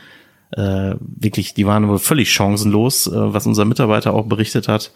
Äh, 0.52 0.95
wirklich, 1.00 1.54
die 1.54 1.65
waren 1.65 1.88
wohl 1.88 2.00
völlig 2.00 2.32
chancenlos, 2.32 3.08
äh, 3.08 3.12
was 3.13 3.45
unser 3.45 3.65
Mitarbeiter 3.65 4.13
auch 4.13 4.26
berichtet 4.26 4.67
hat. 4.67 4.91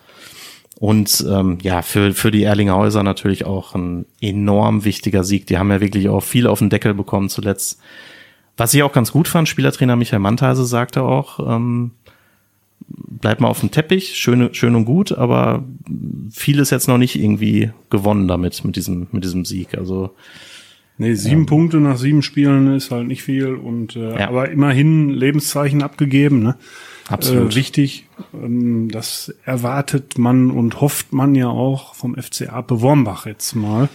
Und 0.80 1.26
ähm, 1.30 1.60
ja, 1.62 1.82
für, 1.82 2.14
für 2.14 2.32
die 2.32 2.44
Erlinghäuser 2.44 3.04
natürlich 3.04 3.46
auch 3.46 3.76
ein 3.76 4.06
enorm 4.20 4.84
wichtiger 4.84 5.24
Sieg. 5.24 5.48
Die 5.48 5.58
haben 5.58 5.72
ja 5.72 5.80
wirklich 5.80 6.10
auch 6.10 6.22
viel 6.24 6.48
auf 6.48 6.60
den 6.60 6.70
Deckel 6.70 6.94
bekommen 6.94 7.30
zuletzt. 7.30 7.80
Was 8.58 8.74
ich 8.74 8.84
auch 8.84 8.92
ganz 8.92 9.12
gut 9.12 9.28
fand, 9.28 9.48
Spielertrainer 9.48 9.96
Michael 9.96 10.20
Mantase 10.20 10.66
sagte 10.66 11.04
auch, 11.04 11.40
ähm, 11.40 11.92
bleibt 12.88 13.42
mal 13.42 13.48
auf 13.48 13.62
dem 13.62 13.72
Teppich, 13.72 14.16
schön, 14.16 14.54
schön 14.54 14.76
und 14.76 14.86
gut, 14.86 15.12
aber 15.12 15.64
viel 16.32 16.60
ist 16.60 16.72
jetzt 16.72 16.88
noch 16.88 16.98
nicht 16.98 17.16
irgendwie 17.16 17.72
gewonnen 17.90 18.28
damit, 18.28 18.64
mit 18.66 18.76
diesem, 18.76 19.08
mit 19.12 19.24
diesem 19.24 19.46
Sieg. 19.46 19.78
Also 19.78 20.12
Nee, 20.98 21.14
sieben 21.16 21.46
Punkte 21.46 21.78
nach 21.78 21.98
sieben 21.98 22.22
Spielen 22.22 22.74
ist 22.76 22.90
halt 22.92 23.08
nicht 23.08 23.22
viel 23.24 23.54
und 23.56 23.96
äh, 23.98 24.18
Ja. 24.20 24.30
aber 24.30 24.50
immerhin 24.50 25.10
Lebenszeichen 25.10 25.84
abgegeben, 25.84 26.42
ne? 26.42 26.56
Absolut. 27.10 27.52
Äh, 27.52 27.56
wichtig. 27.56 28.08
Ähm, 28.34 28.90
das 28.90 29.34
erwartet 29.44 30.18
man 30.18 30.52
und 30.52 30.80
hofft 30.82 31.12
man 31.14 31.36
ja 31.36 31.48
auch 31.50 31.96
vom 31.96 32.16
FCA 32.16 32.62
Bewormbach 32.62 33.26
jetzt 33.26 33.56
mal. 33.56 33.90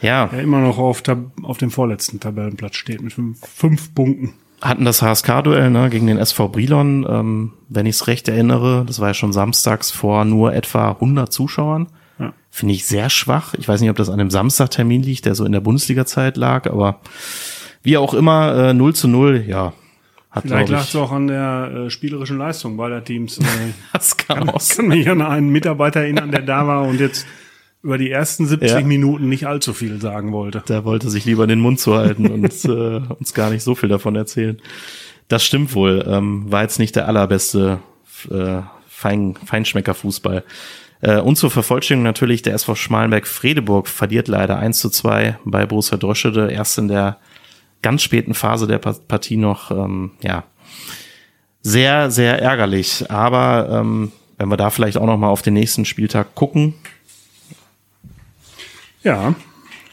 ja, 0.00 0.26
Der 0.28 0.42
immer 0.42 0.60
noch 0.60 0.78
auf, 0.78 1.02
Tab 1.02 1.18
auf 1.42 1.58
dem 1.58 1.70
vorletzten 1.72 2.20
Tabellenplatz 2.20 2.76
steht 2.76 3.02
mit 3.02 3.12
fünf, 3.12 3.38
fünf 3.46 3.92
Punkten. 3.94 4.34
hatten 4.62 4.84
das 4.84 5.02
HSK-Duell 5.02 5.70
ne, 5.70 5.90
gegen 5.90 6.06
den 6.06 6.18
SV 6.18 6.48
Brilon, 6.48 7.04
ähm, 7.08 7.52
wenn 7.68 7.86
ich 7.86 7.96
es 7.96 8.06
recht 8.06 8.28
erinnere, 8.28 8.84
das 8.86 9.00
war 9.00 9.08
ja 9.08 9.14
schon 9.14 9.32
samstags 9.32 9.90
vor 9.90 10.24
nur 10.24 10.54
etwa 10.54 10.92
100 10.92 11.32
Zuschauern. 11.32 11.88
Finde 12.56 12.72
ich 12.74 12.86
sehr 12.86 13.10
schwach. 13.10 13.54
Ich 13.58 13.66
weiß 13.66 13.80
nicht, 13.80 13.90
ob 13.90 13.96
das 13.96 14.08
an 14.08 14.18
dem 14.18 14.30
Samstagtermin 14.30 15.02
liegt, 15.02 15.26
der 15.26 15.34
so 15.34 15.44
in 15.44 15.50
der 15.50 15.58
Bundesliga-Zeit 15.58 16.36
lag, 16.36 16.70
aber 16.70 17.00
wie 17.82 17.96
auch 17.96 18.14
immer, 18.14 18.68
äh, 18.68 18.72
0 18.74 18.94
zu 18.94 19.08
0, 19.08 19.44
ja. 19.48 19.72
Hat, 20.30 20.44
Vielleicht 20.44 20.68
lag 20.68 20.84
es 20.84 20.94
auch 20.94 21.10
an 21.10 21.26
der 21.26 21.86
äh, 21.86 21.90
spielerischen 21.90 22.38
Leistung 22.38 22.76
beider 22.76 23.02
Teams. 23.02 23.38
Äh, 23.42 23.72
Das 23.92 24.16
kann 24.16 24.48
auch 24.48 24.60
Ich 24.62 24.76
kann 24.76 24.86
mich 24.86 25.10
an 25.10 25.20
einen 25.20 25.48
Mitarbeiter 25.48 26.02
erinnern, 26.02 26.30
der 26.30 26.42
da 26.42 26.64
war 26.68 26.82
und 26.86 27.00
jetzt 27.00 27.26
über 27.82 27.98
die 27.98 28.12
ersten 28.12 28.46
70 28.46 28.70
Ja. 28.70 28.80
Minuten 28.82 29.28
nicht 29.28 29.48
allzu 29.48 29.74
viel 29.74 30.00
sagen 30.00 30.30
wollte. 30.30 30.62
Der 30.68 30.84
wollte 30.84 31.10
sich 31.10 31.24
lieber 31.24 31.48
den 31.48 31.58
Mund 31.58 31.80
zuhalten 31.80 32.28
und 32.30 32.44
äh, 32.66 32.68
uns 33.18 33.34
gar 33.34 33.50
nicht 33.50 33.64
so 33.64 33.74
viel 33.74 33.88
davon 33.88 34.14
erzählen. 34.14 34.60
Das 35.26 35.44
stimmt 35.44 35.74
wohl. 35.74 36.04
Ähm, 36.06 36.52
war 36.52 36.62
jetzt 36.62 36.78
nicht 36.78 36.94
der 36.94 37.08
allerbeste 37.08 37.80
äh, 38.30 38.60
Fein, 38.88 39.34
Feinschmecker-Fußball. 39.44 40.44
Äh, 41.04 41.20
und 41.20 41.36
zur 41.36 41.50
Vervollständigung 41.50 42.04
natürlich, 42.04 42.40
der 42.42 42.54
SV 42.54 42.74
Schmalenberg-Fredeburg 42.74 43.88
verliert 43.88 44.26
leider 44.26 44.58
1 44.58 44.78
zu 44.78 44.88
2 44.88 45.38
bei 45.44 45.66
Borussia 45.66 45.98
Droschede. 45.98 46.50
Erst 46.50 46.78
in 46.78 46.88
der 46.88 47.18
ganz 47.82 48.02
späten 48.02 48.32
Phase 48.32 48.66
der 48.66 48.78
Pa- 48.78 48.96
Partie 49.06 49.36
noch, 49.36 49.70
ähm, 49.70 50.12
ja, 50.22 50.44
sehr, 51.60 52.10
sehr 52.10 52.40
ärgerlich. 52.40 53.10
Aber 53.10 53.68
ähm, 53.70 54.12
wenn 54.38 54.48
wir 54.48 54.56
da 54.56 54.70
vielleicht 54.70 54.96
auch 54.96 55.04
noch 55.06 55.18
mal 55.18 55.28
auf 55.28 55.42
den 55.42 55.54
nächsten 55.54 55.84
Spieltag 55.84 56.34
gucken, 56.34 56.74
Ja, 59.02 59.34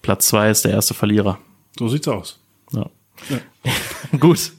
Platz 0.00 0.28
2 0.28 0.50
ist 0.50 0.64
der 0.64 0.72
erste 0.72 0.94
Verlierer. 0.94 1.38
So 1.78 1.86
sieht's 1.88 2.08
aus. 2.08 2.40
Ja. 2.72 2.88
ja. 3.28 3.40
Gut. 4.18 4.52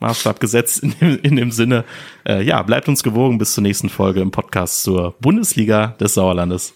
Maßstab 0.00 0.40
gesetzt 0.40 0.82
in 0.82 0.94
dem, 1.00 1.18
in 1.22 1.36
dem 1.36 1.50
Sinne. 1.50 1.84
Äh, 2.26 2.42
ja, 2.42 2.62
bleibt 2.62 2.88
uns 2.88 3.02
gewogen 3.02 3.38
bis 3.38 3.54
zur 3.54 3.62
nächsten 3.62 3.88
Folge 3.88 4.20
im 4.20 4.30
Podcast 4.30 4.82
zur 4.82 5.14
Bundesliga 5.20 5.88
des 6.00 6.14
Sauerlandes. 6.14 6.74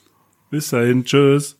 Bis 0.50 0.70
dahin, 0.70 1.04
tschüss. 1.04 1.58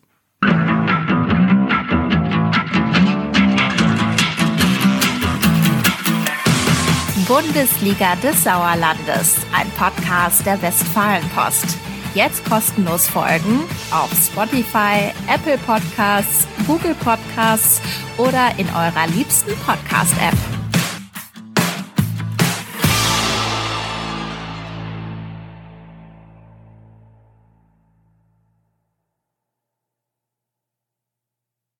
Bundesliga 7.27 8.15
des 8.17 8.43
Sauerlandes, 8.43 9.37
ein 9.51 9.67
Podcast 9.71 10.45
der 10.45 10.61
Westfalenpost. 10.61 11.77
Jetzt 12.13 12.45
kostenlos 12.45 13.09
folgen 13.09 13.63
auf 13.91 14.09
Spotify, 14.13 15.11
Apple 15.27 15.57
Podcasts, 15.65 16.47
Google 16.65 16.95
Podcasts 16.95 17.81
oder 18.17 18.57
in 18.57 18.67
eurer 18.67 19.07
liebsten 19.07 19.51
Podcast-App. 19.65 20.54